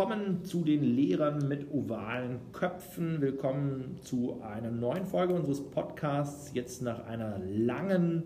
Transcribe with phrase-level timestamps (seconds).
[0.00, 3.20] willkommen zu den Lehrern mit ovalen Köpfen.
[3.20, 6.52] Willkommen zu einer neuen Folge unseres Podcasts.
[6.54, 8.22] Jetzt nach einer langen,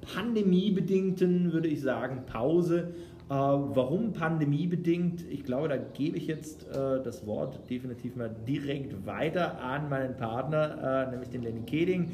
[0.00, 2.94] pandemiebedingten, würde ich sagen, Pause.
[3.30, 5.24] Äh, warum pandemiebedingt?
[5.30, 10.16] Ich glaube, da gebe ich jetzt äh, das Wort definitiv mal direkt weiter an meinen
[10.16, 12.08] Partner, äh, nämlich den Lenny Keding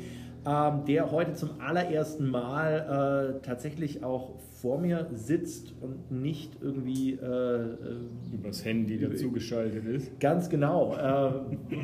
[0.47, 7.19] ähm, der heute zum allerersten Mal tatsächlich auch vor mir sitzt und nicht irgendwie
[8.33, 10.21] übers Handy dazugeschaltet ist.
[10.21, 10.95] Ganz genau.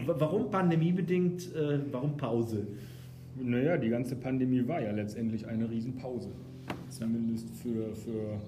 [0.07, 1.51] Warum pandemiebedingt?
[1.91, 2.69] Warum Pause?
[3.35, 6.31] Naja, die ganze Pandemie war ja letztendlich eine Riesenpause.
[6.89, 8.39] Zumindest für, für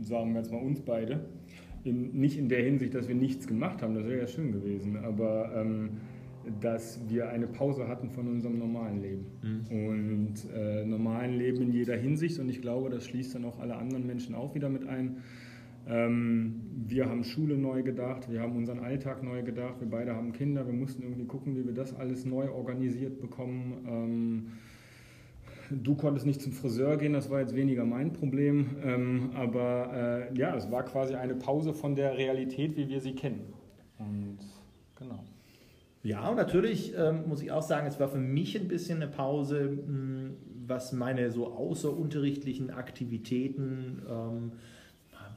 [0.00, 1.20] sagen wir jetzt mal uns beide.
[1.84, 4.96] In, nicht in der Hinsicht, dass wir nichts gemacht haben, das wäre ja schön gewesen,
[4.98, 5.90] aber ähm,
[6.60, 9.26] dass wir eine Pause hatten von unserem normalen Leben.
[9.42, 9.86] Mhm.
[9.88, 12.38] Und äh, normalen Leben in jeder Hinsicht.
[12.38, 15.18] Und ich glaube, das schließt dann auch alle anderen Menschen auch wieder mit ein.
[15.86, 20.32] Ähm, wir haben Schule neu gedacht, wir haben unseren Alltag neu gedacht, wir beide haben
[20.32, 23.86] Kinder, wir mussten irgendwie gucken, wie wir das alles neu organisiert bekommen.
[23.86, 24.46] Ähm,
[25.70, 28.76] Du konntest nicht zum Friseur gehen, das war jetzt weniger mein Problem.
[28.82, 33.14] Ähm, aber äh, ja, es war quasi eine Pause von der Realität, wie wir sie
[33.14, 33.52] kennen.
[33.98, 34.38] Und
[34.96, 35.24] genau.
[36.02, 39.10] Ja, und natürlich ähm, muss ich auch sagen, es war für mich ein bisschen eine
[39.10, 44.52] Pause, mh, hm, was meine so außerunterrichtlichen Aktivitäten, ähm,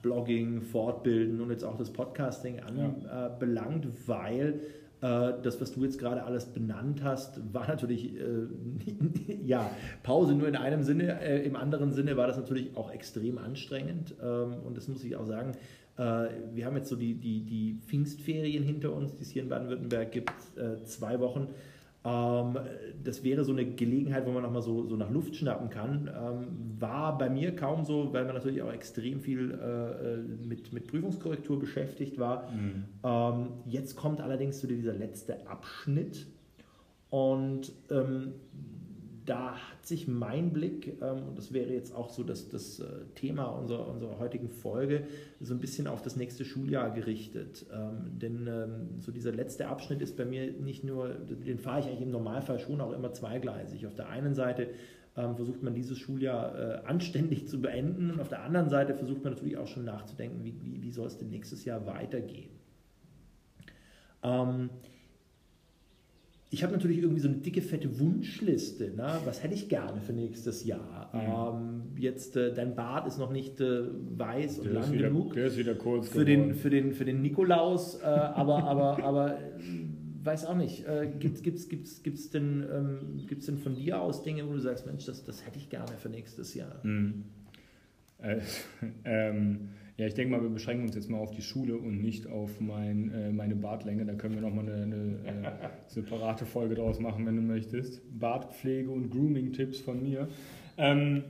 [0.02, 3.88] Blogging, Fortbilden und jetzt auch das Podcasting anbelangt, ja.
[3.88, 4.59] äh, weil
[5.04, 8.48] das, was du jetzt gerade alles benannt hast, war natürlich, äh,
[9.46, 9.70] ja,
[10.02, 11.20] Pause nur in einem Sinne.
[11.22, 14.16] Äh, Im anderen Sinne war das natürlich auch extrem anstrengend.
[14.24, 15.58] Ähm, und das muss ich auch sagen,
[15.98, 19.50] äh, wir haben jetzt so die, die, die Pfingstferien hinter uns, die es hier in
[19.50, 21.50] Baden-Württemberg gibt, äh, zwei Wochen.
[22.06, 22.58] Ähm,
[23.04, 26.09] das wäre so eine Gelegenheit, wo man nochmal so, so nach Luft schnappen kann.
[26.14, 26.47] Ähm,
[26.80, 31.59] war bei mir kaum so, weil man natürlich auch extrem viel äh, mit, mit Prüfungskorrektur
[31.59, 32.50] beschäftigt war.
[32.52, 32.84] Mhm.
[33.03, 36.28] Ähm, jetzt kommt allerdings so dieser letzte Abschnitt.
[37.09, 37.72] Und
[39.25, 42.85] da hat sich mein Blick, ähm, und das wäre jetzt auch so das, das äh,
[43.16, 45.07] Thema unserer, unserer heutigen Folge,
[45.39, 47.66] so ein bisschen auf das nächste Schuljahr gerichtet.
[47.73, 51.88] Ähm, denn ähm, so dieser letzte Abschnitt ist bei mir nicht nur, den fahre ich
[51.88, 53.85] eigentlich im Normalfall schon auch immer zweigleisig.
[53.88, 54.69] Auf der einen Seite
[55.16, 59.34] versucht man dieses Schuljahr äh, anständig zu beenden und auf der anderen Seite versucht man
[59.34, 62.50] natürlich auch schon nachzudenken, wie, wie, wie soll es denn nächstes Jahr weitergehen.
[64.23, 64.72] Ähm,
[66.53, 68.91] ich habe natürlich irgendwie so eine dicke, fette Wunschliste.
[68.96, 69.19] Ne?
[69.25, 71.09] Was hätte ich gerne für nächstes Jahr?
[71.12, 71.91] Mhm.
[71.96, 73.86] Ähm, jetzt, äh, dein Bart ist noch nicht äh,
[74.18, 75.34] weiß und der lang wieder, genug.
[75.34, 79.40] Der ist wieder kurz für den, für den Für den Nikolaus, äh, aber, aber, aber
[80.24, 80.88] weiß auch nicht.
[80.88, 84.53] Äh, Gibt es gibt's, gibt's, gibt's denn, ähm, gibt's denn von dir aus Dinge, wo
[84.53, 86.85] du sagst, Mensch, das, das hätte ich gerne für nächstes Jahr?
[86.85, 87.24] Mhm.
[88.20, 88.41] Äh,
[89.06, 92.26] ähm, ja, ich denke mal, wir beschränken uns jetzt mal auf die Schule und nicht
[92.28, 94.06] auf mein, äh, meine Bartlänge.
[94.06, 98.02] Da können wir nochmal eine, eine äh, separate Folge draus machen, wenn du möchtest.
[98.20, 100.28] Bartpflege und Grooming-Tipps von mir.
[100.78, 101.24] Ähm,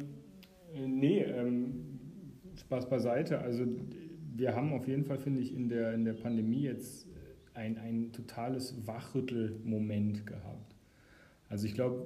[0.73, 1.99] nee, ähm,
[2.55, 3.39] Spaß beiseite.
[3.39, 3.65] Also
[4.33, 7.07] wir haben auf jeden Fall, finde ich, in der, in der Pandemie jetzt
[7.53, 10.75] ein, ein totales Wachrüttelmoment gehabt.
[11.49, 12.05] Also ich glaube,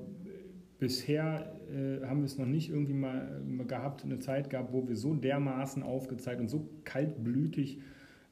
[0.80, 4.96] bisher äh, haben wir es noch nicht irgendwie mal, gehabt, eine Zeit gehabt, wo wir
[4.96, 7.80] so dermaßen aufgezeigt und so kaltblütig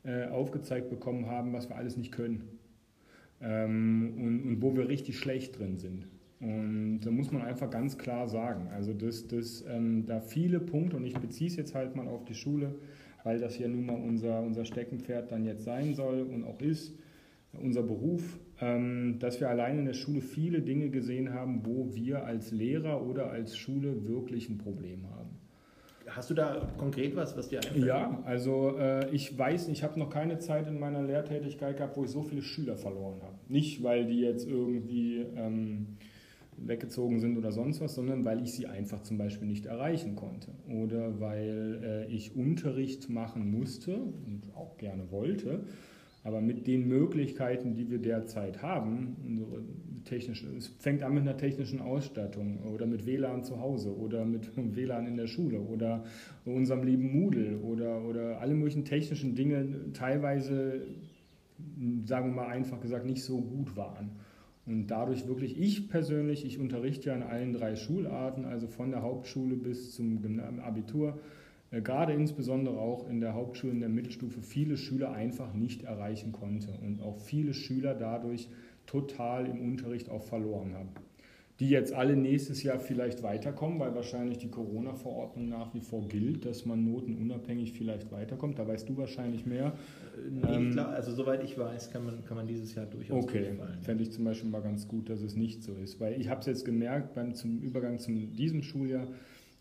[0.04, 2.60] äh, aufgezeigt bekommen haben, was wir alles nicht können.
[3.42, 6.08] Ähm, und, und, wo wir richtig schlecht drin sind.
[6.40, 10.98] Und da muss man einfach ganz klar sagen, also dass, dass ähm, da viele Punkte,
[10.98, 12.76] und ich beziehe es jetzt halt mal auf die Schule,
[13.24, 16.94] weil das ja nun mal unser, unser Steckenpferd dann jetzt sein soll und auch ist,
[17.54, 22.52] unser Beruf, dass wir allein in der Schule viele Dinge gesehen haben, wo wir als
[22.52, 25.30] Lehrer oder als Schule wirklich ein Problem haben.
[26.08, 27.86] Hast du da konkret was, was dir einfällt?
[27.86, 32.04] Ja, also äh, ich weiß, ich habe noch keine Zeit in meiner Lehrtätigkeit gehabt, wo
[32.04, 33.36] ich so viele Schüler verloren habe.
[33.50, 35.98] Nicht, weil die jetzt irgendwie ähm,
[36.58, 40.52] weggezogen sind oder sonst was, sondern weil ich sie einfach zum Beispiel nicht erreichen konnte.
[40.70, 45.66] Oder weil äh, ich Unterricht machen musste und auch gerne wollte
[46.26, 49.16] aber mit den Möglichkeiten, die wir derzeit haben,
[50.10, 55.06] es fängt an mit einer technischen Ausstattung oder mit WLAN zu Hause oder mit WLAN
[55.06, 56.04] in der Schule oder
[56.44, 60.82] unserem lieben Moodle oder, oder alle möglichen technischen Dinge teilweise,
[62.06, 64.10] sagen wir mal einfach gesagt, nicht so gut waren.
[64.66, 69.04] Und dadurch wirklich, ich persönlich, ich unterrichte ja in allen drei Schularten, also von der
[69.04, 70.20] Hauptschule bis zum
[70.60, 71.20] Abitur,
[71.82, 76.70] gerade insbesondere auch in der Hauptschule, in der Mittelstufe, viele Schüler einfach nicht erreichen konnte
[76.86, 78.50] und auch viele Schüler dadurch
[78.86, 80.90] total im Unterricht auch verloren haben
[81.60, 86.46] die jetzt alle nächstes Jahr vielleicht weiterkommen, weil wahrscheinlich die Corona-Verordnung nach wie vor gilt,
[86.46, 88.60] dass man notenunabhängig vielleicht weiterkommt.
[88.60, 89.74] Da weißt du wahrscheinlich mehr.
[90.30, 93.54] Nee, ähm, klar, also soweit ich weiß, kann man, kann man dieses Jahr durchaus Okay,
[93.82, 96.42] fände ich zum Beispiel mal ganz gut, dass es nicht so ist, weil ich habe
[96.42, 99.08] es jetzt gemerkt beim zum Übergang zu diesem Schuljahr,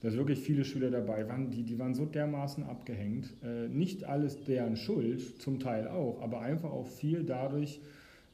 [0.05, 3.33] dass wirklich viele Schüler dabei waren, die, die waren so dermaßen abgehängt.
[3.43, 7.81] Äh, nicht alles deren Schuld, zum Teil auch, aber einfach auch viel dadurch,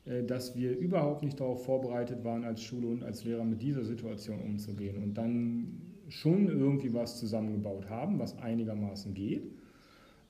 [0.04, 3.84] äh, dass wir überhaupt nicht darauf vorbereitet waren, als Schule und als Lehrer mit dieser
[3.84, 9.44] Situation umzugehen und dann schon irgendwie was zusammengebaut haben, was einigermaßen geht.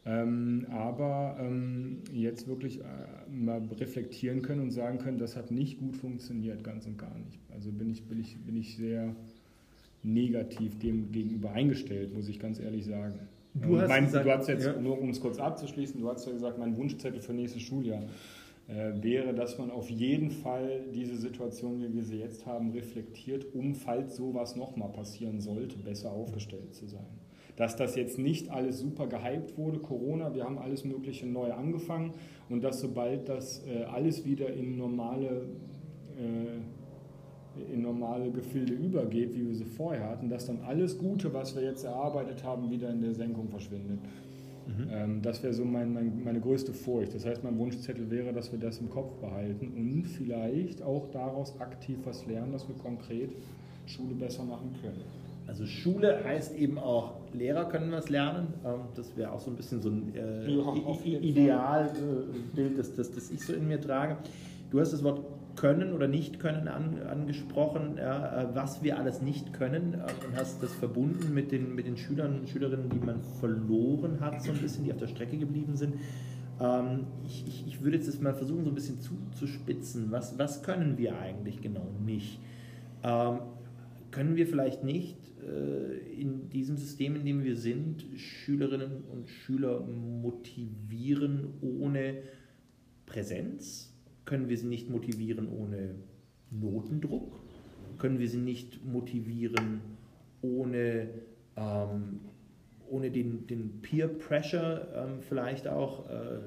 [0.05, 2.85] Ähm, aber ähm, jetzt wirklich äh,
[3.31, 7.39] mal reflektieren können und sagen können, das hat nicht gut funktioniert, ganz und gar nicht.
[7.49, 9.17] Also bin ich, bin ich, bin ich sehr
[10.02, 13.14] negativ dem gegenüber eingestellt, muss ich ganz ehrlich sagen.
[13.55, 14.81] Du hast, mein, gesagt, du hast jetzt, ja.
[14.81, 18.02] nur um es kurz abzuschließen, du hast ja gesagt, mein Wunschzettel für nächstes Schuljahr
[18.69, 23.52] äh, wäre, dass man auf jeden Fall diese Situation, wie wir sie jetzt haben, reflektiert,
[23.55, 27.06] um, falls sowas nochmal passieren sollte, besser aufgestellt zu sein.
[27.56, 32.14] Dass das jetzt nicht alles super gehypt wurde, Corona, wir haben alles Mögliche neu angefangen
[32.49, 35.49] und dass sobald das äh, alles wieder in normale,
[36.17, 36.61] äh,
[37.73, 41.62] in normale Gefilde übergeht, wie wir sie vorher hatten, dass dann alles Gute, was wir
[41.62, 43.99] jetzt erarbeitet haben, wieder in der Senkung verschwindet.
[44.67, 44.88] Mhm.
[44.91, 47.14] Ähm, das wäre so mein, mein, meine größte Furcht.
[47.14, 51.58] Das heißt, mein Wunschzettel wäre, dass wir das im Kopf behalten und vielleicht auch daraus
[51.61, 53.31] aktiv was lernen, dass wir konkret
[53.87, 55.02] Schule besser machen können.
[55.47, 58.55] Also Schule heißt eben auch, Lehrer können was lernen.
[58.64, 63.31] Ähm, das wäre auch so ein bisschen so ein äh, ja, Idealbild, das, das, das
[63.31, 64.17] ich so in mir trage.
[64.70, 65.20] Du hast das Wort
[65.61, 70.35] können oder nicht können an, angesprochen, ja, äh, was wir alles nicht können äh, und
[70.35, 74.53] hast das verbunden mit den, mit den Schülern und Schülerinnen, die man verloren hat, so
[74.53, 75.97] ein bisschen, die auf der Strecke geblieben sind.
[76.59, 80.11] Ähm, ich, ich, ich, würde jetzt mal versuchen, so ein bisschen zuzuspitzen.
[80.11, 82.41] Was, was können wir eigentlich genau nicht?
[83.03, 83.41] Ähm,
[84.11, 89.81] können wir vielleicht nicht äh, in diesem System, in dem wir sind, Schülerinnen und Schüler
[89.81, 92.23] motivieren ohne
[93.05, 93.90] Präsenz?
[94.31, 95.97] Können wir sie nicht motivieren ohne
[96.53, 97.32] Notendruck,
[97.99, 99.81] können wir sie nicht motivieren
[100.41, 101.09] ohne,
[101.56, 102.21] ähm,
[102.88, 106.09] ohne den, den Peer Pressure ähm, vielleicht auch.
[106.09, 106.38] Äh,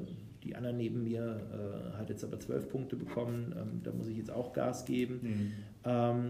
[0.46, 4.16] die Anna neben mir äh, hat jetzt aber zwölf Punkte bekommen, ähm, da muss ich
[4.16, 5.20] jetzt auch Gas geben.
[5.22, 5.52] Mhm.
[5.84, 6.30] Ähm,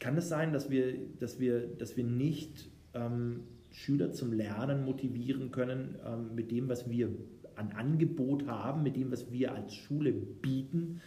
[0.00, 3.40] kann es sein, dass wir, dass wir, dass wir nicht ähm,
[3.70, 7.08] Schüler zum Lernen motivieren können ähm, mit dem, was wir
[7.56, 11.00] an Angebot haben, mit dem, was wir als Schule bieten,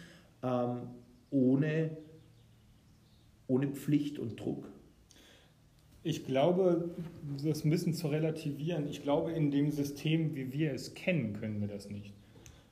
[0.44, 0.81] ähm,
[1.29, 1.97] ohne,
[3.47, 4.69] ohne Pflicht und Druck?
[6.03, 6.91] Ich glaube,
[7.44, 11.67] das bisschen zu relativieren, ich glaube, in dem System, wie wir es kennen, können wir
[11.67, 12.13] das nicht.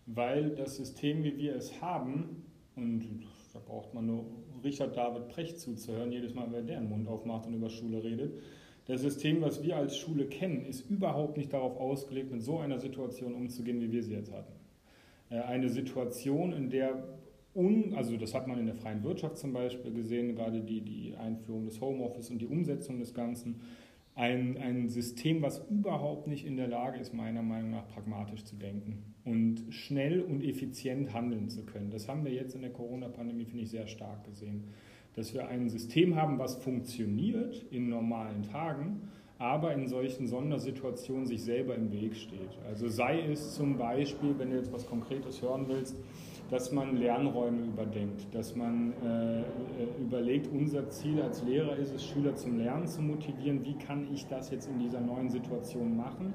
[0.06, 2.44] Weil das System, wie wir es haben,
[2.76, 3.04] und
[3.54, 4.26] da braucht man nur
[4.64, 8.42] Richard David Precht zuzuhören, jedes Mal, wenn der den Mund aufmacht und über Schule redet,
[8.86, 12.80] das System, was wir als Schule kennen, ist überhaupt nicht darauf ausgelegt, mit so einer
[12.80, 14.54] Situation umzugehen, wie wir sie jetzt hatten.
[15.30, 17.04] Äh, eine Situation, in der,
[17.56, 21.16] un, also das hat man in der freien Wirtschaft zum Beispiel gesehen, gerade die, die
[21.16, 23.62] Einführung des Homeoffice und die Umsetzung des Ganzen,
[24.14, 28.56] ein, ein System, was überhaupt nicht in der Lage ist, meiner Meinung nach pragmatisch zu
[28.56, 31.90] denken und schnell und effizient handeln zu können.
[31.90, 34.64] Das haben wir jetzt in der Corona-Pandemie, finde ich, sehr stark gesehen
[35.16, 39.02] dass wir ein System haben, was funktioniert in normalen Tagen,
[39.38, 42.58] aber in solchen Sondersituationen sich selber im Weg steht.
[42.68, 45.96] Also sei es zum Beispiel, wenn du jetzt was Konkretes hören willst,
[46.50, 49.44] dass man Lernräume überdenkt, dass man äh, äh
[50.00, 53.66] überlegt, unser Ziel als Lehrer ist es, Schüler zum Lernen zu motivieren.
[53.66, 56.34] Wie kann ich das jetzt in dieser neuen Situation machen?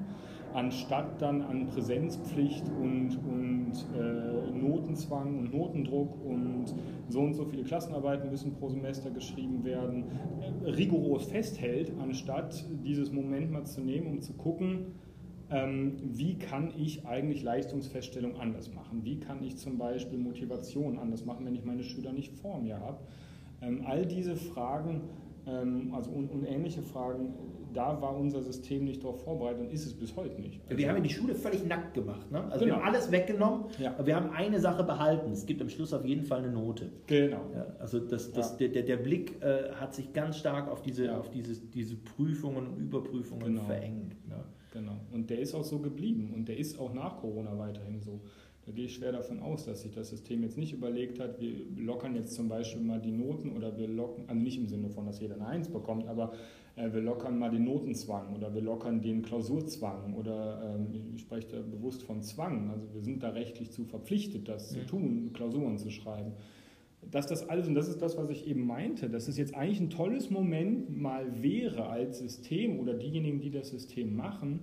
[0.53, 6.73] Anstatt dann an Präsenzpflicht und, und äh, Notenzwang und Notendruck und
[7.09, 10.05] so und so viele Klassenarbeiten müssen pro Semester geschrieben werden,
[10.63, 14.87] äh, rigoros festhält, anstatt dieses Moment mal zu nehmen, um zu gucken,
[15.49, 19.03] ähm, wie kann ich eigentlich Leistungsfeststellung anders machen?
[19.03, 22.79] Wie kann ich zum Beispiel Motivation anders machen, wenn ich meine Schüler nicht vor mir
[22.79, 22.99] habe?
[23.61, 25.01] Ähm, all diese Fragen
[25.45, 27.33] ähm, also und, und ähnliche Fragen
[27.73, 30.61] da war unser System nicht darauf vorbereitet und ist es bis heute nicht.
[30.65, 32.31] Also wir haben ja die Schule völlig nackt gemacht.
[32.31, 32.43] Ne?
[32.45, 32.77] Also genau.
[32.77, 33.91] wir haben alles weggenommen, ja.
[33.91, 35.31] aber wir haben eine Sache behalten.
[35.31, 36.91] Es gibt am Schluss auf jeden Fall eine Note.
[37.07, 37.41] Genau.
[37.53, 38.67] Ja, also das, das, ja.
[38.67, 42.77] der, der Blick äh, hat sich ganz stark auf diese, auf dieses, diese Prüfungen und
[42.77, 43.63] Überprüfungen genau.
[43.63, 44.27] verengt.
[44.27, 44.43] Ne?
[44.73, 44.97] Genau.
[45.11, 48.21] Und der ist auch so geblieben und der ist auch nach Corona weiterhin so.
[48.65, 51.51] Da gehe ich schwer davon aus, dass sich das System jetzt nicht überlegt hat, wir
[51.77, 55.05] lockern jetzt zum Beispiel mal die Noten oder wir locken, also nicht im Sinne von,
[55.07, 56.33] dass jeder eine Eins bekommt, aber
[56.75, 61.61] wir lockern mal den Notenzwang oder wir lockern den Klausurzwang oder ähm, ich spreche da
[61.61, 62.69] bewusst von Zwang.
[62.69, 64.81] Also wir sind da rechtlich zu verpflichtet, das ja.
[64.81, 66.33] zu tun, Klausuren zu schreiben.
[67.09, 69.79] Dass das alles, und das ist das, was ich eben meinte, dass es jetzt eigentlich
[69.79, 74.61] ein tolles Moment mal wäre als System oder diejenigen, die das System machen,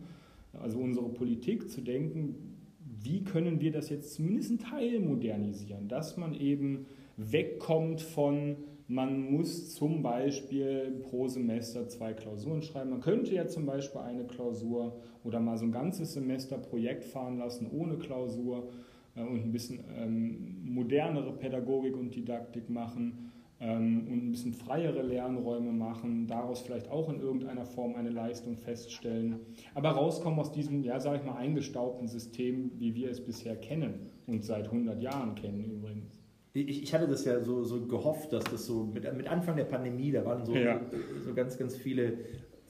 [0.53, 2.57] also unsere Politik zu denken,
[3.01, 6.87] wie können wir das jetzt zumindest ein Teil modernisieren, dass man eben
[7.17, 8.57] wegkommt von
[8.89, 12.91] man muss zum Beispiel pro Semester zwei Klausuren schreiben.
[12.91, 17.39] Man könnte ja zum Beispiel eine Klausur oder mal so ein ganzes Semester Projekt fahren
[17.39, 18.71] lassen ohne Klausur
[19.15, 23.31] äh, und ein bisschen ähm, modernere Pädagogik und Didaktik machen
[23.61, 28.57] ähm, und ein bisschen freiere Lernräume machen, daraus vielleicht auch in irgendeiner Form eine Leistung
[28.57, 29.41] feststellen.
[29.75, 34.09] Aber rauskommen aus diesem, ja, sage ich mal, eingestaubten System, wie wir es bisher kennen
[34.27, 36.18] und seit 100 Jahren kennen übrigens
[36.63, 39.65] ich, ich, hatte das ja so, so gehofft, dass das so mit, mit Anfang der
[39.65, 40.81] Pandemie, da waren so, ja.
[41.25, 42.15] so ganz, ganz viele,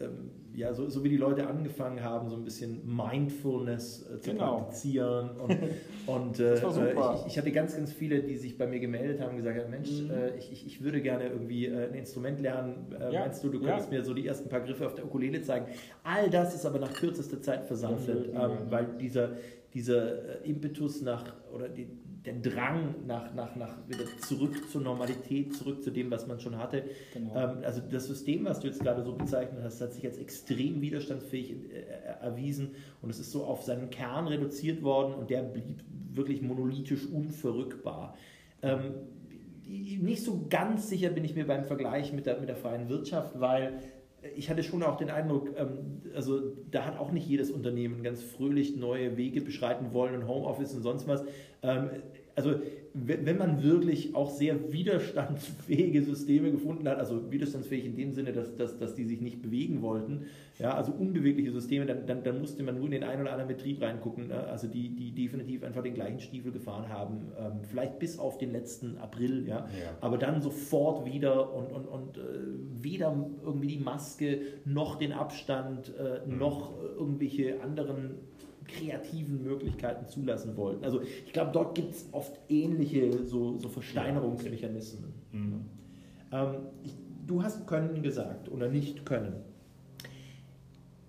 [0.00, 4.30] ähm, ja, so, so wie die Leute angefangen haben, so ein bisschen Mindfulness äh, zu
[4.32, 4.56] genau.
[4.56, 5.30] praktizieren.
[5.38, 5.58] Und,
[6.06, 9.36] und äh, ich, ich, hatte ganz, ganz viele, die sich bei mir gemeldet haben und
[9.36, 10.10] gesagt haben, Mensch, mhm.
[10.10, 12.92] äh, ich, ich würde gerne irgendwie äh, ein Instrument lernen.
[12.92, 13.20] Äh, ja.
[13.20, 13.98] Meinst du, du könntest ja.
[13.98, 15.66] mir so die ersten paar Griffe auf der Ukulele zeigen?
[16.02, 19.30] All das ist aber nach kürzester Zeit versandet, ähm, weil dieser,
[19.74, 21.86] dieser äh, Impetus nach, oder die,
[22.24, 26.58] der Drang nach, nach, nach wieder zurück zur Normalität, zurück zu dem, was man schon
[26.58, 26.84] hatte.
[27.14, 27.34] Genau.
[27.36, 30.80] Ähm, also das System, was du jetzt gerade so bezeichnet hast, hat sich als extrem
[30.80, 35.84] widerstandsfähig äh, erwiesen und es ist so auf seinen Kern reduziert worden und der blieb
[36.12, 38.16] wirklich monolithisch unverrückbar.
[38.62, 38.94] Ähm,
[39.66, 43.38] nicht so ganz sicher bin ich mir beim Vergleich mit der, mit der freien Wirtschaft,
[43.38, 43.80] weil
[44.36, 48.22] ich hatte schon auch den Eindruck, ähm, also da hat auch nicht jedes Unternehmen ganz
[48.22, 51.24] fröhlich neue Wege beschreiten wollen und Homeoffice und sonst was.
[51.62, 51.90] Ähm,
[52.34, 52.60] also
[53.06, 58.56] wenn man wirklich auch sehr widerstandsfähige Systeme gefunden hat, also widerstandsfähig in dem Sinne, dass,
[58.56, 60.26] dass, dass die sich nicht bewegen wollten,
[60.58, 63.48] ja, also unbewegliche Systeme, dann, dann, dann musste man nur in den einen oder anderen
[63.48, 64.44] Betrieb reingucken, ne?
[64.48, 68.52] also die, die definitiv einfach den gleichen Stiefel gefahren haben, ähm, vielleicht bis auf den
[68.52, 69.66] letzten April, ja, ja.
[70.00, 72.20] aber dann sofort wieder und, und, und äh,
[72.82, 73.14] weder
[73.44, 76.38] irgendwie die Maske noch den Abstand äh, mhm.
[76.38, 78.16] noch irgendwelche anderen
[78.68, 80.84] kreativen Möglichkeiten zulassen wollten.
[80.84, 85.12] Also ich glaube, dort gibt es oft ähnliche so, so Versteinerungsmechanismen.
[85.32, 85.64] Mhm.
[86.30, 86.94] Ähm, ich,
[87.26, 89.34] du hast können gesagt oder nicht können.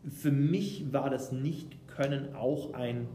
[0.08, 3.08] Für mich war das Nicht-Können auch ein,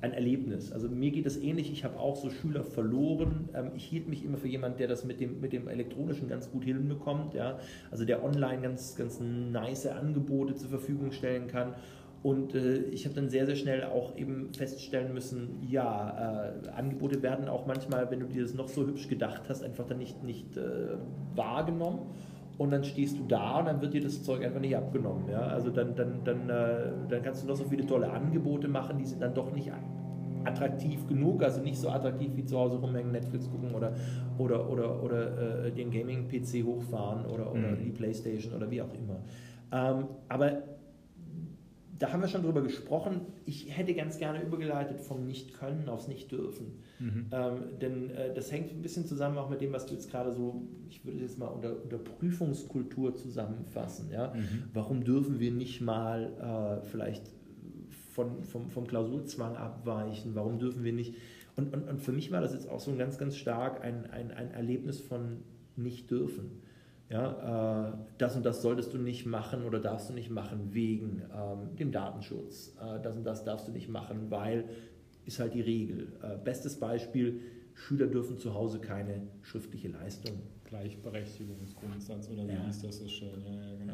[0.00, 0.72] ein Erlebnis.
[0.72, 1.70] Also mir geht es ähnlich.
[1.70, 3.50] Ich habe auch so Schüler verloren.
[3.54, 6.50] Ähm, ich hielt mich immer für jemand, der das mit dem, mit dem Elektronischen ganz
[6.50, 7.34] gut hinbekommt.
[7.34, 7.58] Ja?
[7.90, 11.74] Also der online ganz, ganz nice Angebote zur Verfügung stellen kann
[12.22, 17.22] und äh, ich habe dann sehr, sehr schnell auch eben feststellen müssen, ja, äh, Angebote
[17.22, 20.22] werden auch manchmal, wenn du dir das noch so hübsch gedacht hast, einfach dann nicht,
[20.24, 20.96] nicht äh,
[21.36, 22.00] wahrgenommen.
[22.56, 25.28] Und dann stehst du da und dann wird dir das Zeug einfach nicht abgenommen.
[25.30, 25.42] Ja?
[25.42, 29.06] Also dann, dann, dann, äh, dann kannst du noch so viele tolle Angebote machen, die
[29.06, 29.70] sind dann doch nicht
[30.44, 33.92] attraktiv genug, also nicht so attraktiv wie zu Hause rumhängen, Netflix gucken oder,
[34.38, 37.84] oder, oder, oder äh, den Gaming-PC hochfahren oder, oder mhm.
[37.84, 39.20] die Playstation oder wie auch immer.
[39.70, 40.62] Ähm, aber
[41.98, 43.22] da haben wir schon drüber gesprochen.
[43.44, 46.78] Ich hätte ganz gerne übergeleitet vom Nicht-Können aufs Nicht-Dürfen.
[46.98, 47.26] Mhm.
[47.32, 50.32] Ähm, denn äh, das hängt ein bisschen zusammen auch mit dem, was du jetzt gerade
[50.32, 54.10] so, ich würde es jetzt mal unter, unter Prüfungskultur zusammenfassen.
[54.12, 54.32] Ja?
[54.34, 54.64] Mhm.
[54.72, 57.30] Warum dürfen wir nicht mal äh, vielleicht
[58.12, 60.34] von, vom, vom Klausurzwang abweichen?
[60.34, 61.14] Warum dürfen wir nicht?
[61.56, 64.08] Und, und, und für mich war das jetzt auch so ein ganz, ganz stark ein,
[64.10, 65.38] ein, ein Erlebnis von
[65.74, 66.62] Nicht-Dürfen.
[67.10, 71.22] Ja, äh, das und das solltest du nicht machen oder darfst du nicht machen wegen
[71.34, 72.76] ähm, dem Datenschutz.
[72.80, 74.68] Äh, das und das darfst du nicht machen, weil
[75.24, 76.12] ist halt die Regel.
[76.22, 77.40] Äh, bestes Beispiel,
[77.74, 80.40] Schüler dürfen zu Hause keine schriftliche Leistung.
[80.64, 82.64] Gleichberechtigungsgrundsatz oder wie ja.
[82.66, 83.42] hieß das so schön?
[83.46, 83.92] Ja, ja, genau.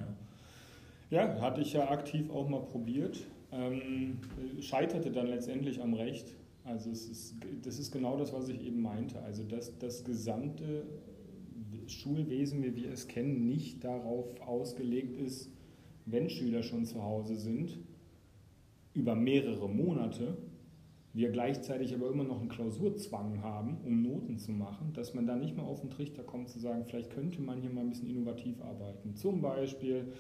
[1.11, 1.27] Ja.
[1.27, 3.21] ja, hatte ich ja aktiv auch mal probiert.
[3.53, 4.19] Ähm,
[4.61, 6.35] scheiterte dann letztendlich am Recht.
[6.65, 9.21] Also es ist, das ist genau das, was ich eben meinte.
[9.23, 10.85] Also das, das gesamte
[11.91, 15.51] Schulwesen, wie wir es kennen, nicht darauf ausgelegt ist,
[16.07, 17.79] wenn Schüler schon zu Hause sind,
[18.95, 20.37] über mehrere Monate,
[21.13, 25.37] wir gleichzeitig aber immer noch einen Klausurzwang haben, um Noten zu machen, dass man da
[25.37, 28.11] nicht mal auf den Trichter kommt zu sagen, vielleicht könnte man hier mal ein bisschen
[28.11, 29.15] innovativ arbeiten.
[29.15, 30.13] Zum Beispiel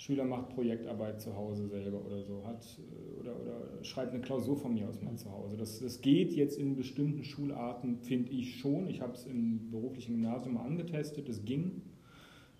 [0.00, 4.56] Schüler macht Projektarbeit zu Hause selber oder so, hat äh, oder, oder schreibt eine Klausur
[4.56, 5.58] von mir aus mal zu Hause.
[5.58, 8.88] Das, das geht jetzt in bestimmten Schularten, finde ich schon.
[8.88, 11.82] Ich habe es im beruflichen Gymnasium mal angetestet, es ging.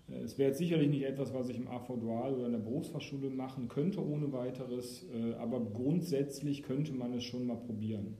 [0.07, 3.31] Äh, es wäre sicherlich nicht etwas, was ich im AV Dual oder in der Berufsfachschule
[3.31, 8.17] machen könnte ohne weiteres, äh, aber grundsätzlich könnte man es schon mal probieren.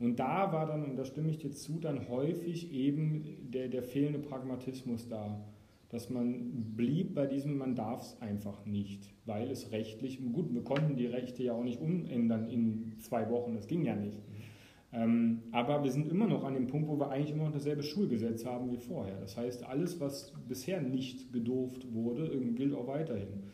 [0.00, 3.84] Und da war dann, und da stimme ich dir zu, dann häufig eben der, der
[3.84, 5.53] fehlende Pragmatismus da.
[5.94, 10.64] Dass man blieb bei diesem, man darf es einfach nicht, weil es rechtlich, gut, wir
[10.64, 14.20] konnten die Rechte ja auch nicht umändern in zwei Wochen, das ging ja nicht.
[14.92, 17.84] Ähm, aber wir sind immer noch an dem Punkt, wo wir eigentlich immer noch dasselbe
[17.84, 19.20] Schulgesetz haben wie vorher.
[19.20, 23.44] Das heißt, alles, was bisher nicht gedurft wurde, gilt auch weiterhin.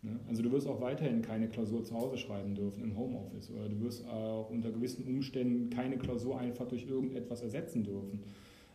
[0.00, 0.18] Ne?
[0.28, 3.78] Also du wirst auch weiterhin keine Klausur zu Hause schreiben dürfen im Homeoffice oder du
[3.82, 8.20] wirst auch unter gewissen Umständen keine Klausur einfach durch irgendetwas ersetzen dürfen.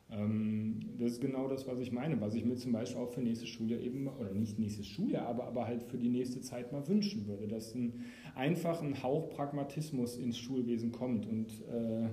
[0.10, 3.22] Ähm, das ist genau das, was ich meine, was ich mir zum Beispiel auch für
[3.22, 6.88] nächstes Schuljahr eben, oder nicht nächstes Schuljahr, aber, aber halt für die nächste Zeit mal
[6.88, 11.28] wünschen würde, dass ein, einfach ein Hauch Pragmatismus ins Schulwesen kommt.
[11.28, 12.08] Und äh,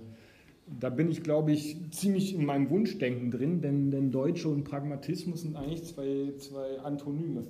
[0.81, 5.43] da bin ich, glaube ich, ziemlich in meinem Wunschdenken drin, denn, denn Deutsche und Pragmatismus
[5.43, 7.45] sind eigentlich zwei, zwei Antonyme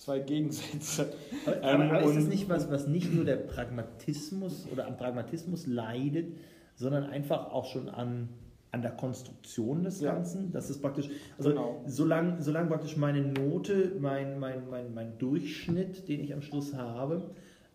[0.00, 1.12] zwei Gegensätze.
[1.46, 5.66] Aber, ähm, aber ist das nicht was, was nicht nur der Pragmatismus oder am Pragmatismus
[5.66, 6.36] leidet,
[6.74, 8.30] sondern einfach auch schon an
[8.72, 10.46] an der Konstruktion des Ganzen.
[10.46, 10.50] Ja.
[10.52, 11.08] Das ist praktisch,
[11.38, 11.82] also genau.
[11.86, 17.30] solange, solange praktisch meine Note, mein, mein, mein, mein Durchschnitt, den ich am Schluss habe,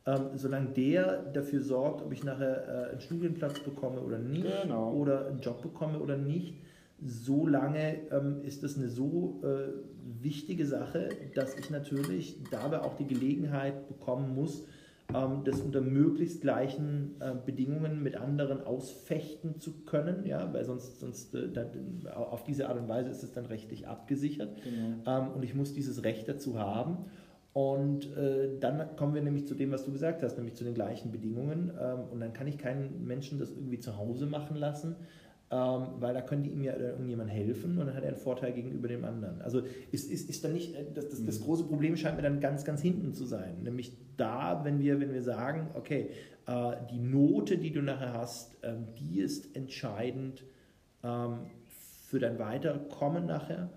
[0.06, 4.94] ähm, solange der dafür sorgt, ob ich nachher äh, einen Studienplatz bekomme oder nicht, genau.
[4.94, 6.62] oder einen Job bekomme oder nicht,
[7.04, 9.74] solange ähm, ist das eine so äh,
[10.24, 14.66] wichtige Sache, dass ich natürlich dabei auch die Gelegenheit bekommen muss,
[15.46, 21.36] das unter möglichst gleichen äh, Bedingungen mit anderen ausfechten zu können, ja, weil sonst, sonst
[21.36, 21.50] äh,
[22.14, 24.98] auf diese Art und Weise ist es dann rechtlich abgesichert genau.
[25.06, 27.06] Ähm, und ich muss dieses Recht dazu haben.
[27.54, 30.74] Und äh, dann kommen wir nämlich zu dem, was du gesagt hast, nämlich zu den
[30.74, 31.72] gleichen Bedingungen.
[31.80, 34.98] Ähm, und dann kann ich keinen Menschen das irgendwie zu Hause machen lassen,
[35.52, 38.52] ähm, weil da können die ihm ja irgendjemand helfen und dann hat er einen Vorteil
[38.52, 39.42] gegenüber dem anderen.
[39.42, 39.62] Also
[39.92, 41.44] ist, ist, ist dann nicht, äh, das, das, das, mhm.
[41.44, 43.62] große Problem scheint mir dann ganz, ganz hinten zu sein.
[43.64, 46.10] Nämlich da, wenn wir, wenn wir sagen, okay,
[46.48, 50.44] äh, die Note, die du nachher hast, ähm, die ist entscheidend
[51.04, 51.42] ähm,
[52.08, 53.70] für dein Weiterkommen nachher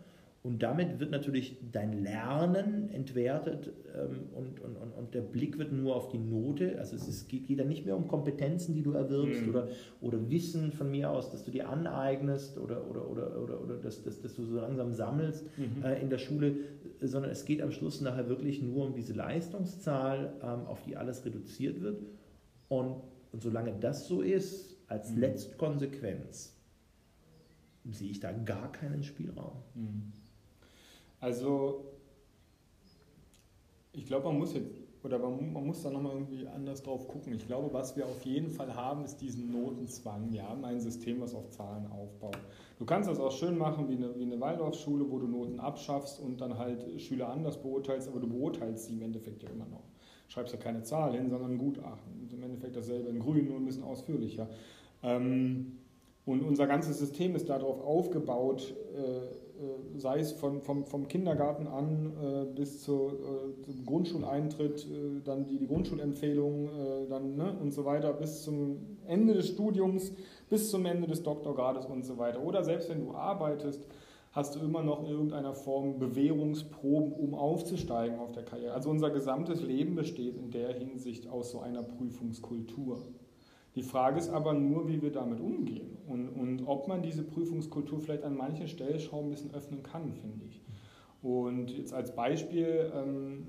[0.49, 5.95] und damit wird natürlich dein Lernen entwertet ähm, und, und, und, der Blick wird nur
[5.95, 6.79] auf die Note.
[6.79, 9.51] Also es ist, geht, dann nicht mehr um Kompetenzen, die du erwirbst mhm.
[9.51, 9.69] oder,
[10.01, 14.03] oder Wissen von mir aus, dass du dir aneignest oder, oder, oder, oder, oder dass,
[14.03, 15.85] dass, dass du so langsam sammelst mhm.
[15.85, 16.57] äh, in der Schule,
[17.03, 21.27] sondern es geht am Schluss nachher wirklich nur um diese Leistungszahl, ähm, auf die alles
[21.27, 22.01] reduziert wird.
[22.69, 25.19] Und, und solange das so ist, als mhm.
[25.19, 26.55] Letztkonsequenz,
[27.91, 29.59] sehe ich da gar keinen Spielraum.
[29.75, 30.13] Mhm.
[31.21, 31.85] Also,
[33.93, 34.71] ich glaube, man muss jetzt,
[35.03, 37.33] oder man, man muss da nochmal irgendwie anders drauf gucken.
[37.35, 40.31] Ich glaube, was wir auf jeden Fall haben, ist diesen Notenzwang.
[40.31, 42.39] Wir haben ein System, was auf Zahlen aufbaut.
[42.79, 46.21] Du kannst das auch schön machen wie eine, wie eine Waldorfschule, wo du Noten abschaffst
[46.21, 49.83] und dann halt Schüler anders beurteilst, aber du beurteilst sie im Endeffekt ja immer noch.
[50.29, 52.21] Schreibst ja keine Zahl hin, sondern ein Gutachten.
[52.21, 54.49] Und Im Endeffekt dasselbe in grün, nur ein bisschen ausführlicher.
[55.03, 55.79] Ähm,
[56.27, 59.48] und unser ganzes System ist darauf aufgebaut, äh,
[59.97, 65.45] sei es von, vom, vom Kindergarten an äh, bis zu, äh, zum Grundschuleintritt, äh, dann
[65.45, 70.13] die, die Grundschulempfehlungen äh, dann, ne, und so weiter, bis zum Ende des Studiums,
[70.49, 72.43] bis zum Ende des Doktorgrades und so weiter.
[72.43, 73.85] Oder selbst wenn du arbeitest,
[74.33, 78.75] hast du immer noch in irgendeiner Form Bewährungsproben, um aufzusteigen auf der Karriere.
[78.75, 83.03] Also unser gesamtes Leben besteht in der Hinsicht aus so einer Prüfungskultur.
[83.79, 88.01] Die Frage ist aber nur, wie wir damit umgehen und, und ob man diese Prüfungskultur
[88.01, 90.61] vielleicht an manchen Stellschrauben ein bisschen öffnen kann, finde ich.
[91.23, 93.47] Und jetzt als Beispiel ähm,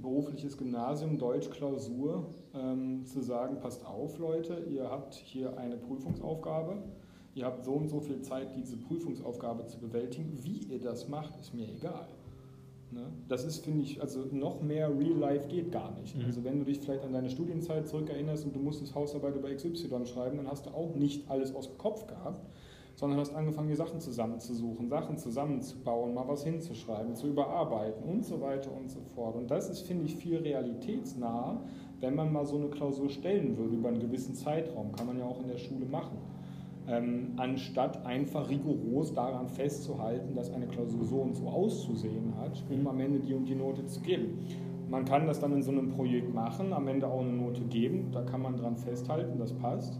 [0.00, 6.80] berufliches Gymnasium, Deutschklausur, ähm, zu sagen, passt auf Leute, ihr habt hier eine Prüfungsaufgabe,
[7.34, 10.38] ihr habt so und so viel Zeit, diese Prüfungsaufgabe zu bewältigen.
[10.44, 12.06] Wie ihr das macht, ist mir egal.
[12.92, 13.06] Ne?
[13.28, 16.16] Das ist, finde ich, also noch mehr Real Life geht gar nicht.
[16.16, 16.26] Mhm.
[16.26, 20.04] Also wenn du dich vielleicht an deine Studienzeit zurückerinnerst und du musstest Hausarbeit über XY
[20.04, 22.46] schreiben, dann hast du auch nicht alles aus dem Kopf gehabt,
[22.94, 28.42] sondern hast angefangen, die Sachen zusammenzusuchen, Sachen zusammenzubauen, mal was hinzuschreiben, zu überarbeiten und so
[28.42, 29.36] weiter und so fort.
[29.36, 31.62] Und das ist, finde ich, viel realitätsnah,
[32.00, 34.92] wenn man mal so eine Klausur stellen würde über einen gewissen Zeitraum.
[34.92, 36.18] Kann man ja auch in der Schule machen
[36.88, 42.86] ähm, anstatt einfach rigoros daran festzuhalten, dass eine Klausur so und so auszusehen hat, um
[42.86, 44.38] am Ende die und die Note zu geben.
[44.88, 48.10] Man kann das dann in so einem Projekt machen, am Ende auch eine Note geben,
[48.12, 49.98] da kann man dran festhalten, das passt.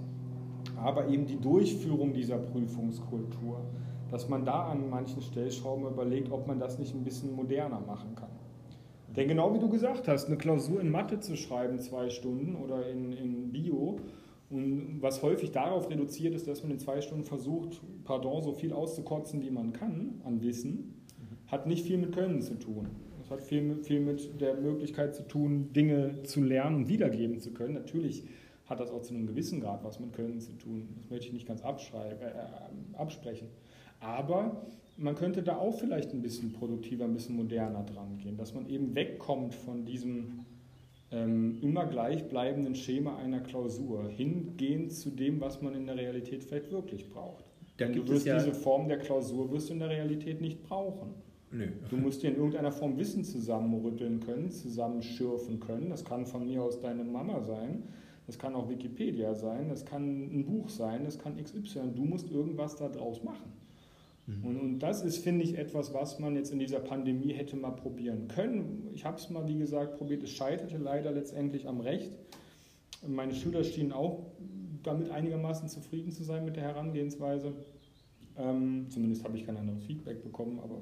[0.77, 3.61] Aber eben die Durchführung dieser Prüfungskultur,
[4.11, 8.14] dass man da an manchen Stellschrauben überlegt, ob man das nicht ein bisschen moderner machen
[8.14, 8.29] kann.
[9.16, 12.88] Denn genau wie du gesagt hast, eine Klausur in Mathe zu schreiben, zwei Stunden oder
[12.88, 13.97] in, in Bio,
[14.52, 18.72] und was häufig darauf reduziert ist, dass man in zwei Stunden versucht, pardon, so viel
[18.74, 21.02] auszukotzen, wie man kann an Wissen,
[21.46, 22.88] hat nicht viel mit Können zu tun.
[23.22, 27.52] Es hat viel, viel mit der Möglichkeit zu tun, Dinge zu lernen und wiedergeben zu
[27.52, 27.74] können.
[27.74, 28.24] Natürlich
[28.66, 30.88] hat das auch zu einem gewissen Grad was mit Können zu tun.
[30.96, 33.48] Das möchte ich nicht ganz äh, absprechen.
[34.00, 34.66] Aber
[34.98, 38.68] man könnte da auch vielleicht ein bisschen produktiver, ein bisschen moderner dran gehen, dass man
[38.68, 40.44] eben wegkommt von diesem
[41.12, 46.70] ähm, immer gleichbleibenden Schema einer Klausur, hingehend zu dem, was man in der Realität vielleicht
[46.70, 47.44] wirklich braucht.
[47.79, 51.14] Denn du wirst ja diese Form der Klausur wirst du in der Realität nicht brauchen.
[51.51, 51.68] Nö.
[51.90, 55.90] Du musst dir in irgendeiner Form Wissen zusammenrütteln können, zusammenschürfen können.
[55.90, 57.83] Das kann von mir aus deine Mama sein,
[58.27, 61.90] das kann auch Wikipedia sein, das kann ein Buch sein, das kann XY.
[61.94, 63.53] Du musst irgendwas daraus machen.
[64.26, 64.44] Mhm.
[64.44, 67.72] Und, und, das ist, finde ich, etwas, was man jetzt in dieser Pandemie hätte mal
[67.72, 68.88] probieren können.
[68.92, 70.22] Ich habe es mal, wie gesagt, probiert.
[70.22, 72.12] Es scheiterte leider letztendlich am Recht.
[73.06, 74.26] Meine Schüler schienen auch
[74.82, 77.52] damit einigermaßen zufrieden zu sein mit der Herangehensweise.
[78.37, 80.78] Ähm, zumindest habe ich kein anderes Feedback bekommen, aber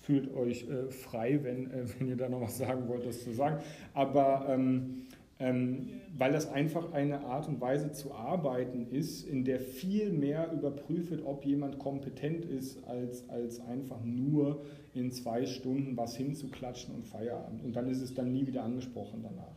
[0.00, 3.32] fühlt euch äh, frei, wenn, äh, wenn ihr da noch was sagen wollt, das zu
[3.32, 3.60] sagen.
[3.92, 5.06] Aber ähm,
[5.38, 11.12] weil das einfach eine Art und Weise zu arbeiten ist, in der viel mehr überprüft,
[11.24, 17.62] ob jemand kompetent ist, als, als einfach nur in zwei Stunden was hinzuklatschen und Feierabend.
[17.62, 19.52] Und dann ist es dann nie wieder angesprochen danach.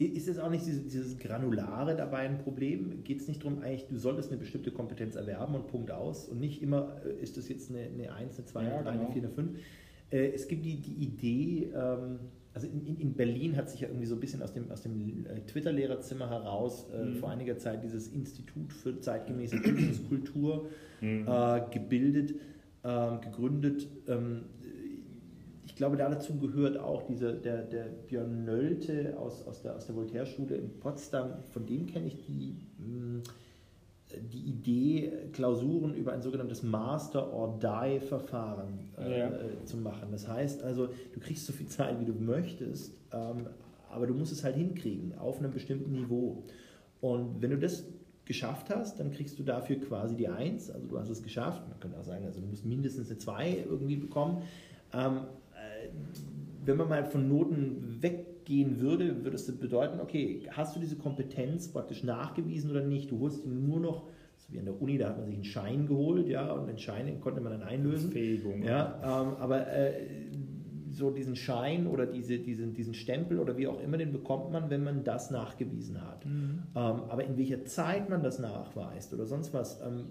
[0.00, 3.04] Ist es auch nicht dieses, dieses Granulare dabei ein Problem?
[3.04, 6.40] Geht es nicht darum, eigentlich, du solltest eine bestimmte Kompetenz erwerben und Punkt aus und
[6.40, 9.22] nicht immer, äh, ist das jetzt eine, eine 1, eine 2, eine 3, eine 4,
[9.22, 9.58] eine 5?
[10.10, 12.18] Äh, es gibt die, die Idee, ähm,
[12.54, 15.26] also in, in, Berlin hat sich ja irgendwie so ein bisschen aus dem, aus dem
[15.26, 17.16] äh, Twitter-Lehrerzimmer heraus äh, mhm.
[17.16, 21.26] vor einiger Zeit dieses Institut für zeitgemäße Bildungskultur mhm.
[21.26, 22.36] äh, gebildet,
[22.84, 23.88] ähm, gegründet.
[24.06, 24.44] Ähm,
[25.66, 29.96] ich glaube, dazu gehört auch diese, der, der Björn Nölte aus, aus der, aus der
[29.96, 32.56] Voltaire-Schule in Potsdam, von dem kenne ich die.
[32.78, 33.22] Mh,
[34.20, 39.28] die Idee, Klausuren über ein sogenanntes Master or Die Verfahren äh, ja.
[39.28, 40.08] äh, zu machen.
[40.10, 43.48] Das heißt also, du kriegst so viel Zeit, wie du möchtest, ähm,
[43.90, 46.42] aber du musst es halt hinkriegen auf einem bestimmten Niveau.
[47.00, 47.84] Und wenn du das
[48.24, 51.62] geschafft hast, dann kriegst du dafür quasi die Eins, also du hast es geschafft.
[51.68, 54.42] Man könnte auch sagen, also du musst mindestens eine Zwei irgendwie bekommen.
[54.92, 55.20] Ähm,
[55.52, 55.88] äh,
[56.66, 60.96] wenn man mal von Noten weg gehen würde, würde es bedeuten, okay, hast du diese
[60.96, 63.10] Kompetenz praktisch nachgewiesen oder nicht?
[63.10, 65.44] Du holst ihn nur noch, so wie an der Uni, da hat man sich einen
[65.44, 68.10] Schein geholt, ja, und den Schein konnte man dann einlösen.
[68.10, 68.62] Befähigung.
[68.62, 69.92] Ja, ähm, aber äh,
[70.90, 74.70] so diesen Schein oder diese, diesen, diesen Stempel oder wie auch immer, den bekommt man,
[74.70, 76.24] wenn man das nachgewiesen hat.
[76.24, 76.62] Mhm.
[76.74, 80.04] Ähm, aber in welcher Zeit man das nachweist oder sonst was, ähm,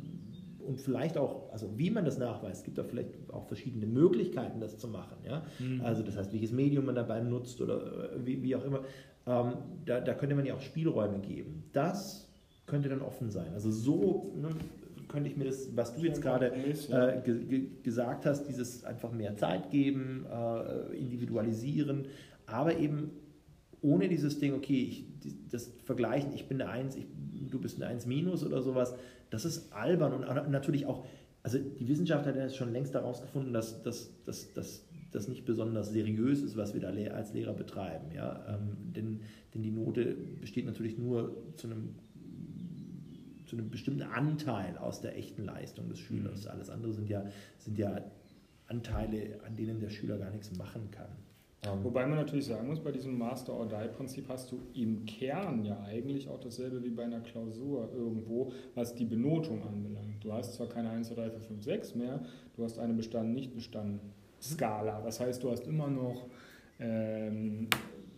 [0.65, 4.77] und vielleicht auch, also wie man das nachweist, gibt da vielleicht auch verschiedene Möglichkeiten, das
[4.77, 5.17] zu machen.
[5.25, 5.43] Ja?
[5.59, 5.81] Mhm.
[5.81, 8.81] Also das heißt, welches Medium man dabei nutzt oder äh, wie, wie auch immer.
[9.25, 9.53] Ähm,
[9.85, 11.63] da, da könnte man ja auch Spielräume geben.
[11.71, 12.29] Das
[12.65, 13.53] könnte dann offen sein.
[13.53, 14.49] Also so ne,
[15.07, 19.35] könnte ich mir das, was du jetzt gerade äh, ge gesagt hast, dieses einfach mehr
[19.35, 22.07] Zeit geben, äh, individualisieren,
[22.45, 23.11] aber eben
[23.81, 25.05] ohne dieses Ding, okay, ich,
[25.51, 27.05] das Vergleichen, ich bin eine Eins, ich,
[27.51, 28.95] du bist eine Eins minus oder sowas,
[29.33, 31.05] das ist albern und natürlich auch,
[31.41, 36.75] also die Wissenschaft hat ja schon längst herausgefunden, dass das nicht besonders seriös ist, was
[36.75, 38.11] wir da als Lehrer betreiben.
[38.13, 38.45] Ja?
[38.47, 39.21] Ähm, denn,
[39.53, 41.95] denn die Note besteht natürlich nur zu einem,
[43.45, 46.45] zu einem bestimmten Anteil aus der echten Leistung des Schülers.
[46.45, 46.51] Mhm.
[46.51, 47.25] Alles andere sind ja,
[47.57, 48.03] sind ja
[48.67, 51.09] Anteile, an denen der Schüler gar nichts machen kann.
[51.65, 55.05] Ähm, Wobei man natürlich sagen muss, bei diesem Master or Die Prinzip hast du im
[55.05, 60.23] Kern ja eigentlich auch dasselbe wie bei einer Klausur irgendwo, was die Benotung anbelangt.
[60.23, 62.19] Du hast zwar keine 1, 2, 3, 4, 5, 6 mehr,
[62.55, 63.99] du hast eine bestanden, nicht bestanden
[64.41, 65.01] Skala.
[65.01, 66.27] Das heißt, du hast immer noch
[66.79, 67.67] ähm,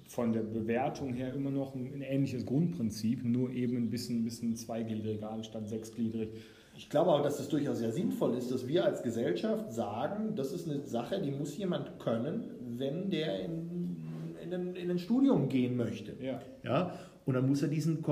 [0.07, 4.55] von der Bewertung her immer noch ein, ein, ähnliches Grundprinzip, nur eben ein bisschen, bisschen
[4.55, 6.29] zweigliedriger anstatt sechsgliedrig.
[6.77, 10.51] Ich glaube auch, dass es durchaus sehr sinnvoll ist, dass wir als Gesellschaft sagen, das
[10.51, 12.43] ist eine Sache, die muss jemand können,
[12.79, 13.97] wenn der in,
[14.43, 16.13] in, ein, in ein Studium gehen möchte.
[16.21, 16.41] Ja.
[16.63, 16.93] Ja?
[17.25, 18.03] Und dann muss er diesen,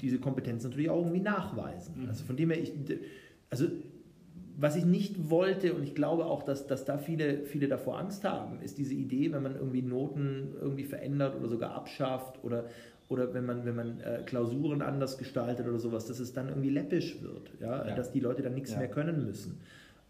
[0.00, 2.02] diese Kompetenz natürlich auch irgendwie nachweisen.
[2.02, 2.08] Mhm.
[2.08, 2.72] Also von dem her, ich,
[3.50, 3.66] also
[4.56, 8.24] was ich nicht wollte, und ich glaube auch, dass, dass da viele, viele davor Angst
[8.24, 12.66] haben, ist diese Idee, wenn man irgendwie Noten irgendwie verändert oder sogar abschafft oder,
[13.08, 16.70] oder wenn man, wenn man äh, Klausuren anders gestaltet oder sowas, dass es dann irgendwie
[16.70, 17.88] läppisch wird, ja?
[17.88, 17.94] ja.
[17.94, 18.78] dass die Leute dann nichts ja.
[18.78, 19.60] mehr können müssen.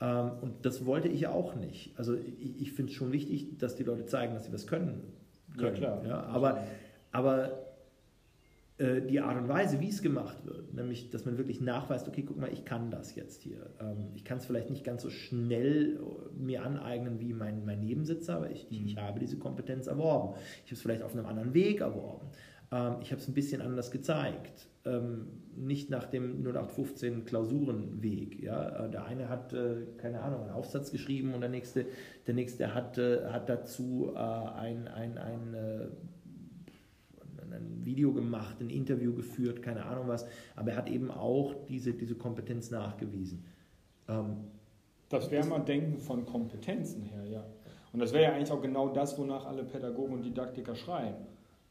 [0.02, 1.96] Ähm, und das wollte ich auch nicht.
[1.96, 5.00] Also ich, ich finde es schon wichtig, dass die Leute zeigen, dass sie was können.
[5.56, 6.04] können ja, klar.
[6.04, 6.64] Ja, aber
[7.12, 7.62] aber
[8.78, 12.24] äh, die Art und Weise, wie es gemacht wird, nämlich, dass man wirklich nachweist, okay,
[12.26, 13.70] guck mal, ich kann das jetzt hier.
[13.80, 17.80] Ähm, ich kann es vielleicht nicht ganz so schnell äh, mir aneignen wie mein, mein
[17.80, 18.78] Nebensitzer, aber ich, mhm.
[18.78, 20.34] ich, ich habe diese Kompetenz erworben.
[20.64, 22.26] Ich habe es vielleicht auf einem anderen Weg erworben.
[22.72, 24.66] Ähm, ich habe es ein bisschen anders gezeigt.
[24.84, 28.42] Ähm, nicht nach dem 0815 Klausurenweg.
[28.42, 28.86] Ja?
[28.86, 31.86] Äh, der eine hat, äh, keine Ahnung, einen Aufsatz geschrieben und der nächste,
[32.26, 35.56] der nächste hat, äh, hat dazu ein, ein, ein,
[37.52, 41.92] ein Video gemacht, ein Interview geführt, keine Ahnung was, aber er hat eben auch diese,
[41.92, 43.44] diese Kompetenz nachgewiesen.
[44.08, 44.36] Ähm,
[45.08, 47.44] das wäre mal Denken von Kompetenzen her, ja.
[47.92, 51.14] Und das wäre ja eigentlich auch genau das, wonach alle Pädagogen und Didaktiker schreien,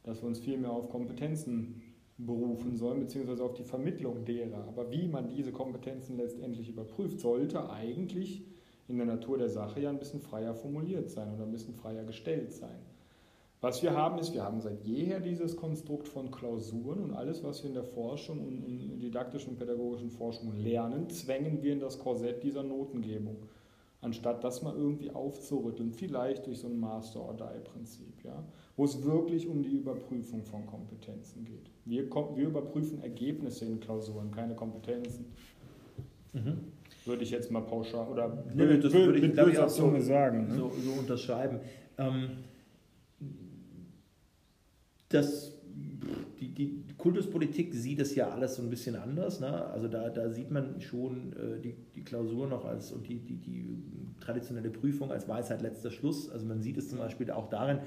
[0.03, 1.81] dass wir uns viel mehr auf Kompetenzen
[2.25, 4.65] berufen sollen, beziehungsweise auf die Vermittlung derer.
[4.67, 8.43] Aber wie man diese Kompetenzen letztendlich überprüft, sollte eigentlich
[8.87, 12.03] in der Natur der Sache ja ein bisschen freier formuliert sein oder ein bisschen freier
[12.03, 12.79] gestellt sein.
[13.61, 17.61] Was wir haben, ist, wir haben seit jeher dieses Konstrukt von Klausuren und alles, was
[17.61, 21.99] wir in der Forschung und in didaktischen und pädagogischen Forschung lernen, zwängen wir in das
[21.99, 23.37] Korsett dieser Notengebung,
[24.01, 28.43] anstatt das mal irgendwie aufzurütteln, vielleicht durch so ein Master-or-Die-Prinzip, ja,
[28.81, 31.69] wo es wirklich um die Überprüfung von Kompetenzen geht.
[31.85, 35.25] Wir, wir überprüfen Ergebnisse in Klausuren, keine Kompetenzen.
[36.33, 36.57] Mhm.
[37.05, 40.55] Würde ich jetzt mal pauschal oder Nö, das würde ich, ich auch so, sagen, ne?
[40.55, 41.59] so, so unterschreiben.
[41.99, 42.29] Ähm,
[45.09, 45.53] das,
[46.39, 49.39] die, die Kultuspolitik sieht es ja alles so ein bisschen anders.
[49.39, 49.63] Ne?
[49.67, 53.35] Also da, da sieht man schon äh, die, die Klausur noch als und die, die,
[53.35, 53.77] die
[54.21, 56.31] traditionelle Prüfung als Weisheit letzter Schluss.
[56.31, 57.79] Also man sieht es zum Beispiel auch darin,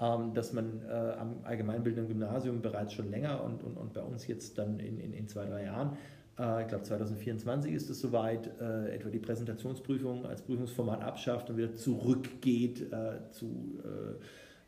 [0.00, 4.26] ähm, dass man äh, am allgemeinbildenden Gymnasium bereits schon länger und, und, und bei uns
[4.26, 5.96] jetzt dann in, in, in zwei, drei Jahren
[6.38, 11.56] äh, ich glaube 2024 ist es soweit, äh, etwa die Präsentationsprüfung als Prüfungsformat abschafft und
[11.56, 13.80] wieder zurückgeht äh, zu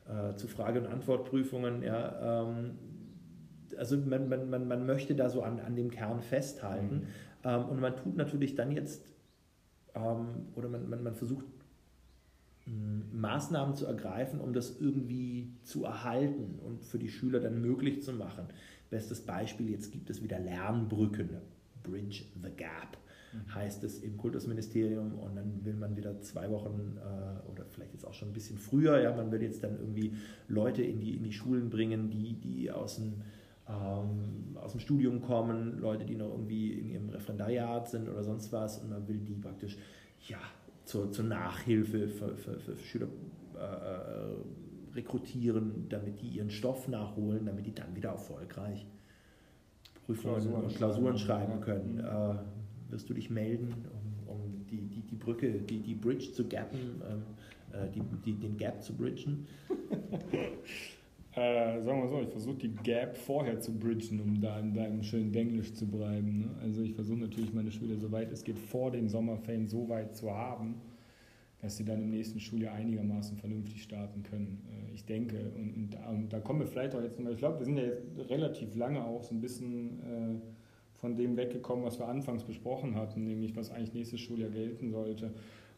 [0.08, 1.82] äh, zu Frage- und Antwortprüfungen.
[1.82, 2.78] Ja, ähm,
[3.78, 6.96] also man, man, man, man möchte da so an, an dem Kern festhalten.
[6.96, 7.06] Mhm.
[7.44, 9.04] Ähm, und man tut natürlich dann jetzt,
[9.94, 11.44] ähm, oder man, man, man versucht
[13.12, 18.12] Maßnahmen zu ergreifen, um das irgendwie zu erhalten und für die Schüler dann möglich zu
[18.12, 18.46] machen.
[18.90, 21.30] Bestes Beispiel, jetzt gibt es wieder Lernbrücken,
[21.82, 22.98] Bridge the Gap.
[23.32, 23.54] Mhm.
[23.54, 28.06] heißt es im Kultusministerium und dann will man wieder zwei Wochen äh, oder vielleicht jetzt
[28.06, 30.14] auch schon ein bisschen früher, ja, man will jetzt dann irgendwie
[30.48, 33.22] Leute in die, in die Schulen bringen, die, die aus dem
[33.68, 38.52] ähm, aus dem Studium kommen, Leute, die noch irgendwie in ihrem Referendariat sind oder sonst
[38.52, 39.78] was und man will die praktisch
[40.28, 40.38] ja,
[40.92, 43.08] zur, zur Nachhilfe für, für, für Schüler
[43.56, 44.36] äh, äh
[44.94, 48.84] rekrutieren, damit die ihren Stoff nachholen, damit die dann wieder erfolgreich
[50.04, 51.94] Prüfungen Klausuren und Klausuren schreiben können.
[51.94, 52.00] Mhm.
[52.00, 53.72] Äh, wirst du dich melden,
[54.28, 57.22] um, um die, die, die Brücke, die, die Bridge zu gappen, ähm,
[57.72, 59.46] äh, die, die, den Gap zu bridgen?
[61.34, 65.02] Äh, sagen wir so, ich versuche die Gap vorher zu bridgen, um da in deinem
[65.02, 66.40] schönen Englisch zu bleiben.
[66.40, 66.50] Ne?
[66.62, 70.30] Also ich versuche natürlich meine Schüler, soweit es geht, vor den Sommerferien so weit zu
[70.30, 70.74] haben,
[71.62, 74.62] dass sie dann im nächsten Schuljahr einigermaßen vernünftig starten können.
[74.68, 77.60] Äh, ich denke, und, und, und, da kommen wir vielleicht auch jetzt nochmal, ich glaube,
[77.60, 80.00] wir sind ja jetzt relativ lange auch so ein bisschen...
[80.00, 80.40] Äh,
[81.02, 85.32] von dem weggekommen, was wir anfangs besprochen hatten, nämlich was eigentlich nächstes Schuljahr gelten sollte.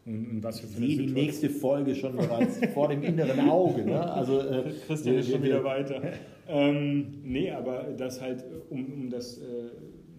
[0.07, 3.85] Und, und was für ich sehe die nächste Folge schon bereits vor dem inneren Auge.
[3.85, 4.13] Ne?
[4.13, 6.01] Also, äh, Christian ist schon wieder weiter.
[6.49, 9.71] ähm, nee, aber das halt, um, um das äh,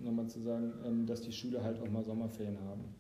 [0.03, 2.95] nochmal zu sagen, ähm, dass die Schüler halt auch mal Sommerferien haben.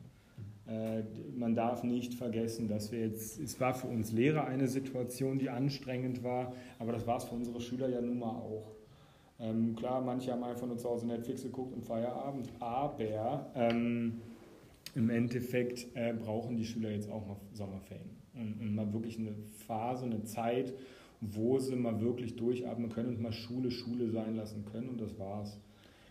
[0.67, 1.03] Äh,
[1.37, 5.49] man darf nicht vergessen, dass wir jetzt, es war für uns Lehrer eine Situation, die
[5.49, 8.75] anstrengend war, aber das war es für unsere Schüler ja nun mal auch.
[9.39, 14.21] Ähm, klar, manche haben einfach nur zu Hause Netflix geguckt und Feierabend, aber ähm,
[14.95, 19.33] im Endeffekt äh, brauchen die Schüler jetzt auch mal Sommerferien und, und, mal wirklich eine
[19.67, 20.73] Phase, eine Zeit,
[21.21, 25.19] wo sie mal wirklich durchatmen können und mal Schule Schule sein lassen können und das
[25.19, 25.59] war's.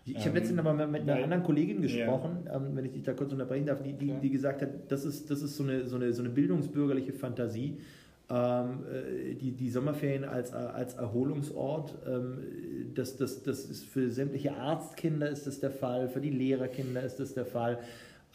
[0.05, 2.57] Ich, ich habe letztens aber mit einer anderen Kollegin gesprochen, ja.
[2.57, 5.31] ähm, wenn ich dich da kurz unterbrechen darf, die, die, die gesagt hat, das ist,
[5.31, 7.79] das ist so, eine, so, eine, so eine bildungsbürgerliche Fantasie,
[8.29, 11.97] ähm, äh, die, die Sommerferien als, als Erholungsort.
[12.07, 12.37] Ähm,
[12.93, 17.19] das, das, das ist für sämtliche Arztkinder ist das der Fall, für die Lehrerkinder ist
[17.19, 17.79] das der Fall.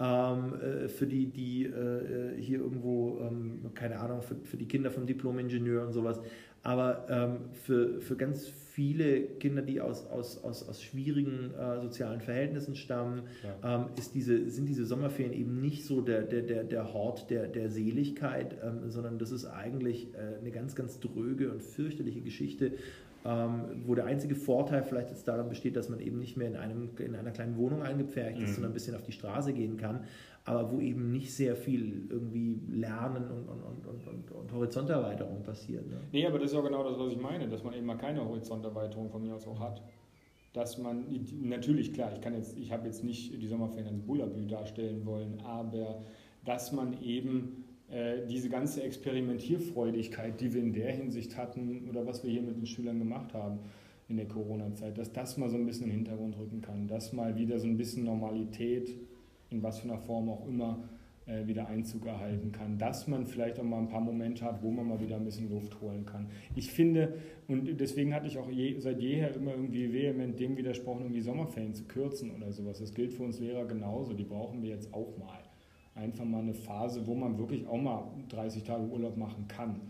[0.02, 4.90] Ähm, äh, für die, die äh, hier irgendwo, ähm, keine Ahnung, für, für die Kinder
[4.90, 6.20] vom Diplom-Ingenieur und sowas.
[6.62, 12.20] Aber ähm, für, für ganz viele Kinder, die aus, aus, aus, aus schwierigen äh, sozialen
[12.20, 13.22] Verhältnissen stammen,
[13.62, 17.46] ähm, ist diese, sind diese Sommerferien eben nicht so der, der, der, der Hort der,
[17.46, 22.72] der Seligkeit, ähm, sondern das ist eigentlich äh, eine ganz, ganz dröge und fürchterliche Geschichte,
[23.24, 26.56] ähm, wo der einzige Vorteil vielleicht jetzt daran besteht, dass man eben nicht mehr in,
[26.56, 28.54] einem, in einer kleinen Wohnung eingepfercht ist, mhm.
[28.54, 30.04] sondern ein bisschen auf die Straße gehen kann
[30.44, 35.86] aber wo eben nicht sehr viel irgendwie Lernen und, und, und, und, und Horizonterweiterung passiert.
[35.88, 36.00] Ne?
[36.12, 38.24] Nee, aber das ist ja genau das, was ich meine, dass man eben mal keine
[38.24, 39.82] Horizonterweiterung von mir aus auch hat.
[40.52, 41.04] Dass man,
[41.42, 45.40] natürlich klar, ich kann jetzt, ich habe jetzt nicht die Sommerferien als Bullabü darstellen wollen,
[45.44, 46.02] aber
[46.44, 47.59] dass man eben
[48.28, 52.66] diese ganze Experimentierfreudigkeit, die wir in der Hinsicht hatten oder was wir hier mit den
[52.66, 53.58] Schülern gemacht haben
[54.08, 57.12] in der Corona-Zeit, dass das mal so ein bisschen in den Hintergrund rücken kann, dass
[57.12, 58.96] mal wieder so ein bisschen Normalität
[59.50, 60.88] in was für einer Form auch immer
[61.26, 64.70] äh, wieder Einzug erhalten kann, dass man vielleicht auch mal ein paar Momente hat, wo
[64.70, 66.28] man mal wieder ein bisschen Luft holen kann.
[66.56, 67.14] Ich finde,
[67.46, 71.20] und deswegen hatte ich auch je, seit jeher immer irgendwie vehement dem widersprochen, um die
[71.20, 72.78] Sommerferien zu kürzen oder sowas.
[72.78, 75.49] Das gilt für uns Lehrer genauso, die brauchen wir jetzt auch mal.
[75.94, 79.80] Einfach mal eine Phase, wo man wirklich auch mal 30 Tage Urlaub machen kann.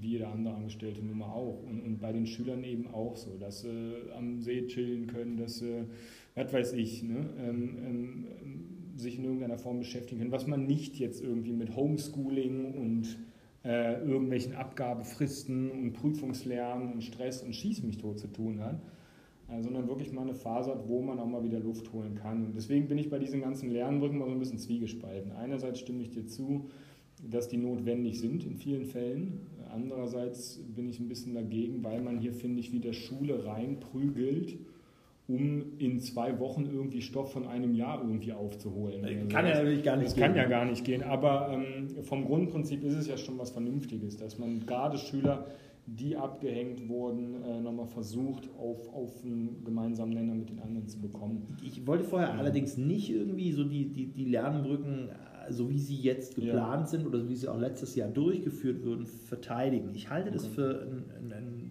[0.00, 1.62] Wie jeder andere Angestellte nun mal auch.
[1.62, 5.58] Und, und bei den Schülern eben auch so, dass sie am See chillen können, dass
[5.58, 5.84] sie,
[6.34, 8.26] was weiß ich, ne, ähm, ähm,
[8.96, 13.18] sich in irgendeiner Form beschäftigen können, was man nicht jetzt irgendwie mit Homeschooling und
[13.64, 18.80] äh, irgendwelchen Abgabefristen und Prüfungslernen und Stress und Schieß mich tot zu tun hat,
[19.60, 22.46] sondern wirklich mal eine Phase hat, wo man auch mal wieder Luft holen kann.
[22.46, 25.32] Und deswegen bin ich bei diesen ganzen Lernbrücken mal so ein bisschen zwiegespalten.
[25.32, 26.68] Einerseits stimme ich dir zu,
[27.22, 29.40] dass die notwendig sind in vielen Fällen.
[29.72, 34.58] Andererseits bin ich ein bisschen dagegen, weil man hier, finde ich, wieder Schule reinprügelt
[35.28, 39.04] um in zwei Wochen irgendwie Stoff von einem Jahr irgendwie aufzuholen.
[39.04, 40.24] Also kann ja natürlich gar nicht das gehen.
[40.24, 44.16] kann ja gar nicht gehen, aber ähm, vom Grundprinzip ist es ja schon was Vernünftiges,
[44.16, 45.46] dass man gerade Schüler,
[45.86, 51.00] die abgehängt wurden, äh, nochmal versucht, auf, auf einen gemeinsamen Nenner mit den anderen zu
[51.00, 51.56] bekommen.
[51.62, 52.34] Ich wollte vorher ja.
[52.34, 56.86] allerdings nicht irgendwie so die, die, die Lernbrücken, äh, so wie sie jetzt geplant ja.
[56.86, 59.94] sind oder wie sie auch letztes Jahr durchgeführt wurden, verteidigen.
[59.94, 60.38] Ich halte okay.
[60.38, 61.70] das für ein, ein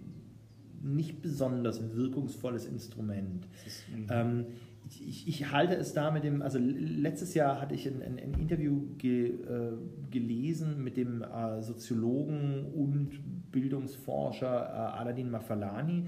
[0.81, 3.47] nicht besonders wirkungsvolles Instrument.
[3.65, 4.45] Ist, ähm,
[4.89, 8.39] ich, ich, halte es da mit dem, also letztes Jahr hatte ich ein, ein, ein
[8.39, 9.73] Interview ge, äh,
[10.11, 16.05] gelesen mit dem äh, Soziologen und Bildungsforscher äh, Aladin Mafalani,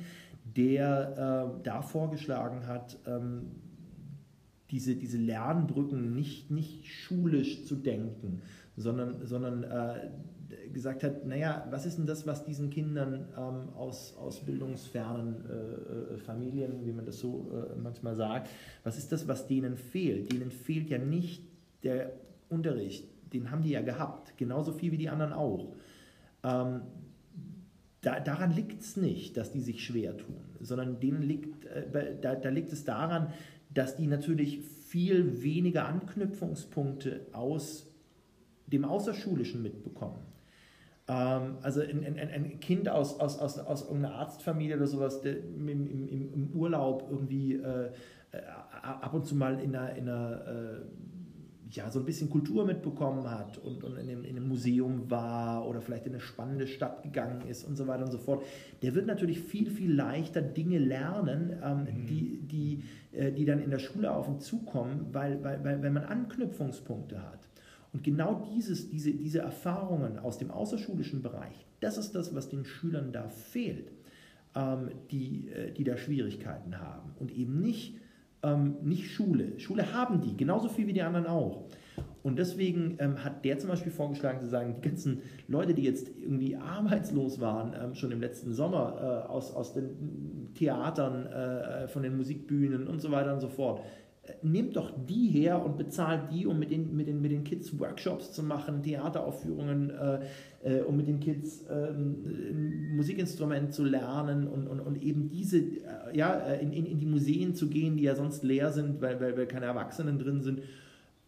[0.56, 3.52] der äh, da vorgeschlagen hat, ähm,
[4.72, 8.42] diese, diese Lernbrücken nicht, nicht schulisch zu denken,
[8.76, 10.10] sondern, sondern äh,
[10.72, 16.16] gesagt hat, naja, was ist denn das, was diesen Kindern ähm, aus, aus bildungsfernen äh,
[16.16, 18.50] äh, Familien, wie man das so äh, manchmal sagt,
[18.84, 20.32] was ist das, was denen fehlt?
[20.32, 21.44] Denen fehlt ja nicht
[21.84, 22.14] der
[22.50, 25.74] Unterricht, den haben die ja gehabt, genauso viel wie die anderen auch.
[26.44, 26.82] Ähm,
[28.02, 32.36] da, daran liegt es nicht, dass die sich schwer tun, sondern denen liegt, äh, da,
[32.36, 33.34] da liegt es daran,
[33.78, 37.86] dass die natürlich viel weniger Anknüpfungspunkte aus
[38.66, 40.20] dem Außerschulischen mitbekommen.
[41.08, 45.38] Ähm, also ein, ein, ein, Kind aus, aus, aus, aus irgendeiner Arztfamilie oder sowas, der
[45.38, 47.92] im, im, im Urlaub irgendwie äh,
[48.32, 48.42] äh,
[48.82, 50.82] ab und zu mal in einer, in einer äh,
[51.72, 55.68] ja, so ein bisschen Kultur mitbekommen hat und, und in, einem, in, einem, Museum war
[55.68, 58.44] oder vielleicht in eine spannende Stadt gegangen ist und so weiter und so fort,
[58.82, 62.06] der wird natürlich viel, viel leichter Dinge lernen, ähm, mhm.
[62.06, 65.92] die, die, äh, die dann in der Schule auf ihn zukommen, weil, weil, weil, weil
[65.92, 67.48] man Anknüpfungspunkte hat.
[67.94, 72.66] Und genau dieses, diese, diese Erfahrungen aus dem außerschulischen Bereich, das ist das, was den
[72.66, 73.92] Schülern da fehlt,
[74.56, 77.12] ähm, die, äh, die da Schwierigkeiten haben.
[77.20, 77.98] Und eben nicht,
[78.44, 79.60] ähm, nicht Schule.
[79.60, 81.66] Schule haben die, genauso viel wie die anderen auch.
[82.24, 86.10] Und deswegen ähm, hat der zum Beispiel vorgeschlagen zu sagen, die ganzen Leute, die jetzt
[86.10, 92.04] irgendwie arbeitslos waren, ähm, schon im letzten Sommer äh, aus, aus den Theatern, äh, von
[92.04, 93.82] den Musikbühnen und so weiter und so fort,
[94.42, 97.78] nehmt doch die her und bezahlt die, um mit den, mit den, mit den Kids
[97.80, 100.20] Workshops zu machen, Theateraufführungen, äh,
[100.64, 105.58] äh, um mit den Kids äh, ein Musikinstrument zu lernen und, und, und eben diese,
[105.58, 105.82] äh,
[106.14, 109.20] ja, äh, in, in, in die Museen zu gehen, die ja sonst leer sind, weil,
[109.20, 110.62] weil, weil keine Erwachsenen drin sind.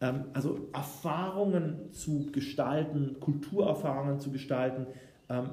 [0.02, 4.88] Ähm, also Erfahrungen zu gestalten, Kulturerfahrungen zu gestalten,
[5.30, 5.52] ähm,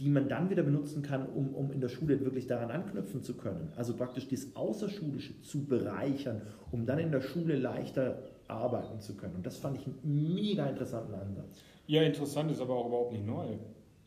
[0.00, 3.36] die man dann wieder benutzen kann, um, um in der Schule wirklich daran anknüpfen zu
[3.36, 3.72] können.
[3.76, 9.36] Also praktisch das Außerschulische zu bereichern, um dann in der Schule leichter arbeiten zu können.
[9.36, 11.62] Und das fand ich einen mega interessanten Ansatz.
[11.86, 13.56] Ja, interessant ist aber auch überhaupt nicht neu.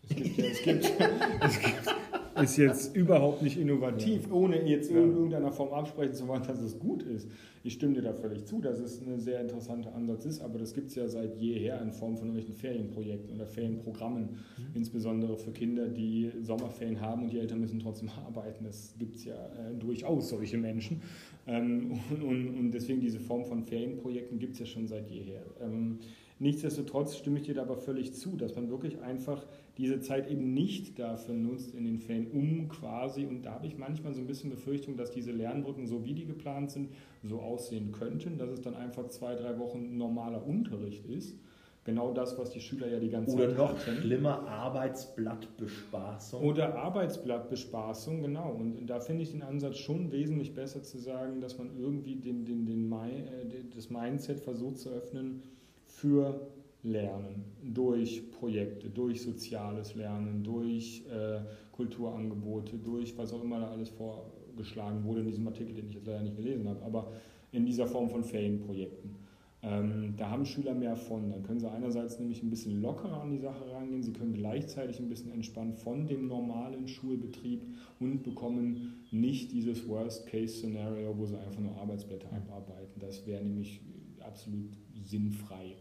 [0.03, 0.83] Es gibt ja, es gibt,
[1.41, 1.95] es gibt,
[2.35, 4.33] ist jetzt überhaupt nicht innovativ, ja.
[4.33, 7.27] ohne jetzt in irgendeiner Form absprechen zu wollen, dass es gut ist.
[7.63, 10.73] Ich stimme dir da völlig zu, dass es ein sehr interessanter Ansatz ist, aber das
[10.73, 14.65] gibt es ja seit jeher in Form von irgendwelchen Ferienprojekten oder Ferienprogrammen, mhm.
[14.73, 18.63] insbesondere für Kinder, die Sommerferien haben und die Eltern müssen trotzdem arbeiten.
[18.63, 21.01] Das gibt es ja äh, durchaus solche Menschen.
[21.45, 25.41] Ähm, und, und, und, deswegen diese Form von Ferienprojekten gibt es ja schon seit jeher.
[25.61, 25.99] Ähm,
[26.39, 29.45] nichtsdestotrotz stimme ich dir da aber völlig zu, dass man wirklich einfach
[29.81, 33.79] diese Zeit eben nicht dafür nutzt in den Ferien, um quasi, und da habe ich
[33.79, 36.89] manchmal so ein bisschen Befürchtung, dass diese Lernbrücken, so wie die geplant sind,
[37.23, 41.35] so aussehen könnten, dass es dann einfach zwei, drei Wochen normaler Unterricht ist.
[41.83, 44.01] Genau das, was die Schüler ja die ganze Oder Zeit Oder noch hatten.
[44.01, 46.43] schlimmer, Arbeitsblattbespaßung.
[46.43, 48.51] Oder Arbeitsblattbespaßung, genau.
[48.51, 52.45] Und da finde ich den Ansatz schon wesentlich besser zu sagen, dass man irgendwie den,
[52.45, 55.41] den, den, äh, das Mindset versucht zu öffnen
[55.87, 56.51] für
[56.83, 63.89] Lernen, durch Projekte, durch soziales Lernen, durch äh, Kulturangebote, durch was auch immer da alles
[63.89, 67.11] vorgeschlagen wurde in diesem Artikel, den ich jetzt leider nicht gelesen habe, aber
[67.51, 69.15] in dieser Form von Ferienprojekten.
[69.63, 71.29] Ähm, da haben Schüler mehr von.
[71.29, 74.99] Dann können sie einerseits nämlich ein bisschen lockerer an die Sache rangehen, sie können gleichzeitig
[74.99, 77.61] ein bisschen entspannt von dem normalen Schulbetrieb
[77.99, 82.99] und bekommen nicht dieses Worst-Case-Szenario, wo sie einfach nur Arbeitsblätter abarbeiten.
[82.99, 83.81] Das wäre nämlich
[84.19, 84.71] absolut
[85.03, 85.75] sinnfrei.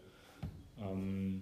[0.81, 1.41] Ähm,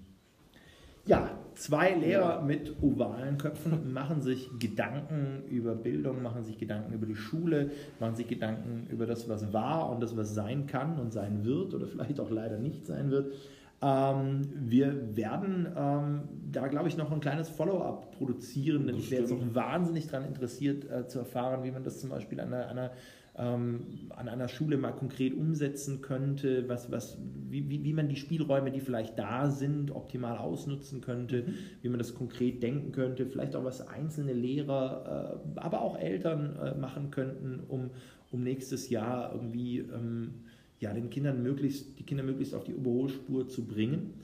[1.06, 7.06] ja, zwei Lehrer mit ovalen Köpfen machen sich Gedanken über Bildung, machen sich Gedanken über
[7.06, 11.12] die Schule, machen sich Gedanken über das, was war und das, was sein kann und
[11.12, 13.34] sein wird oder vielleicht auch leider nicht sein wird.
[13.82, 16.22] Ähm, wir werden ähm,
[16.52, 20.28] da, glaube ich, noch ein kleines Follow-up produzieren, denn ich wäre jetzt auch wahnsinnig daran
[20.28, 22.92] interessiert äh, zu erfahren, wie man das zum Beispiel an einer, einer
[23.40, 27.18] ähm, an einer Schule mal konkret umsetzen könnte, was, was,
[27.50, 31.54] wie, wie, wie man die Spielräume, die vielleicht da sind, optimal ausnutzen könnte, mhm.
[31.82, 36.58] wie man das konkret denken könnte, vielleicht auch was einzelne Lehrer, äh, aber auch Eltern
[36.58, 37.92] äh, machen könnten, um,
[38.32, 40.34] um nächstes Jahr irgendwie ähm,
[40.80, 44.16] ja, den Kindern möglichst, die Kinder möglichst auf die Überholspur zu bringen.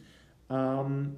[0.49, 1.13] Ähm,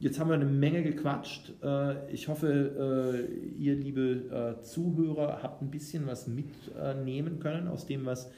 [0.00, 1.52] Jetzt haben wir eine Menge gequatscht.
[1.62, 7.84] Äh, ich hoffe, äh, ihr, liebe äh, Zuhörer, habt ein bisschen was mitnehmen können aus
[7.84, 8.32] dem, was,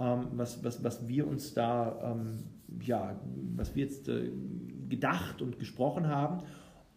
[0.00, 2.42] ähm, was, was, was wir uns da, ähm,
[2.80, 3.16] ja,
[3.54, 4.10] was wir jetzt
[4.88, 6.42] gedacht und gesprochen haben.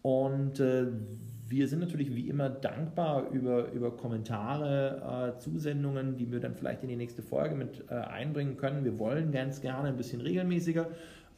[0.02, 6.82] Und wir sind natürlich wie immer dankbar über, über Kommentare, Zusendungen, die wir dann vielleicht
[6.82, 8.84] in die nächste Folge mit einbringen können.
[8.84, 10.88] Wir wollen ganz gerne ein bisschen regelmäßiger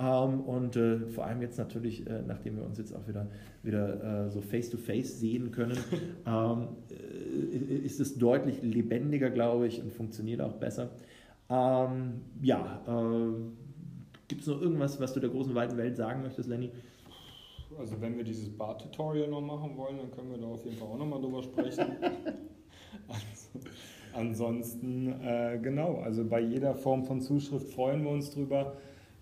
[0.07, 3.27] und äh, vor allem jetzt natürlich, äh, nachdem wir uns jetzt auch wieder,
[3.63, 5.77] wieder äh, so face-to-face -face sehen können,
[6.27, 10.91] ähm, äh, ist es deutlich lebendiger, glaube ich, und funktioniert auch besser.
[11.51, 13.33] Ähm, ja, äh,
[14.29, 16.71] gibt es noch irgendwas, was du der großen weiten Welt sagen möchtest, Lenny?
[17.79, 20.89] Also wenn wir dieses Bar-Tutorial noch machen wollen, dann können wir da auf jeden Fall
[20.89, 21.85] auch nochmal drüber sprechen.
[23.09, 23.69] also,
[24.15, 28.77] ansonsten, äh, genau, also bei jeder Form von Zuschrift freuen wir uns drüber.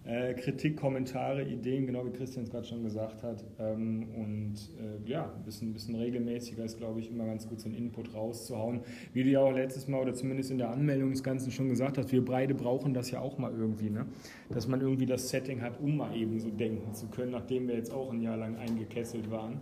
[0.05, 3.45] Äh, Kritik, Kommentare, Ideen, genau wie Christian es gerade schon gesagt hat.
[3.59, 7.69] Ähm, und äh, ja, ein bisschen, bisschen regelmäßiger ist, glaube ich, immer ganz gut, so
[7.69, 8.81] einen Input rauszuhauen.
[9.13, 11.99] Wie du ja auch letztes Mal oder zumindest in der Anmeldung des Ganzen schon gesagt
[11.99, 14.07] hast, wir beide brauchen das ja auch mal irgendwie, ne?
[14.49, 17.75] dass man irgendwie das Setting hat, um mal eben so denken zu können, nachdem wir
[17.75, 19.61] jetzt auch ein Jahr lang eingekesselt waren,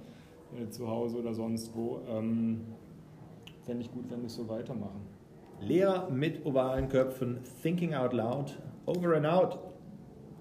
[0.57, 2.03] äh, zu Hause oder sonst wo.
[2.09, 2.61] Ähm,
[3.67, 5.01] Fände ich gut, wenn wir es so weitermachen.
[5.61, 8.57] Lehrer mit ovalen Köpfen, thinking out loud,
[8.87, 9.59] over and out.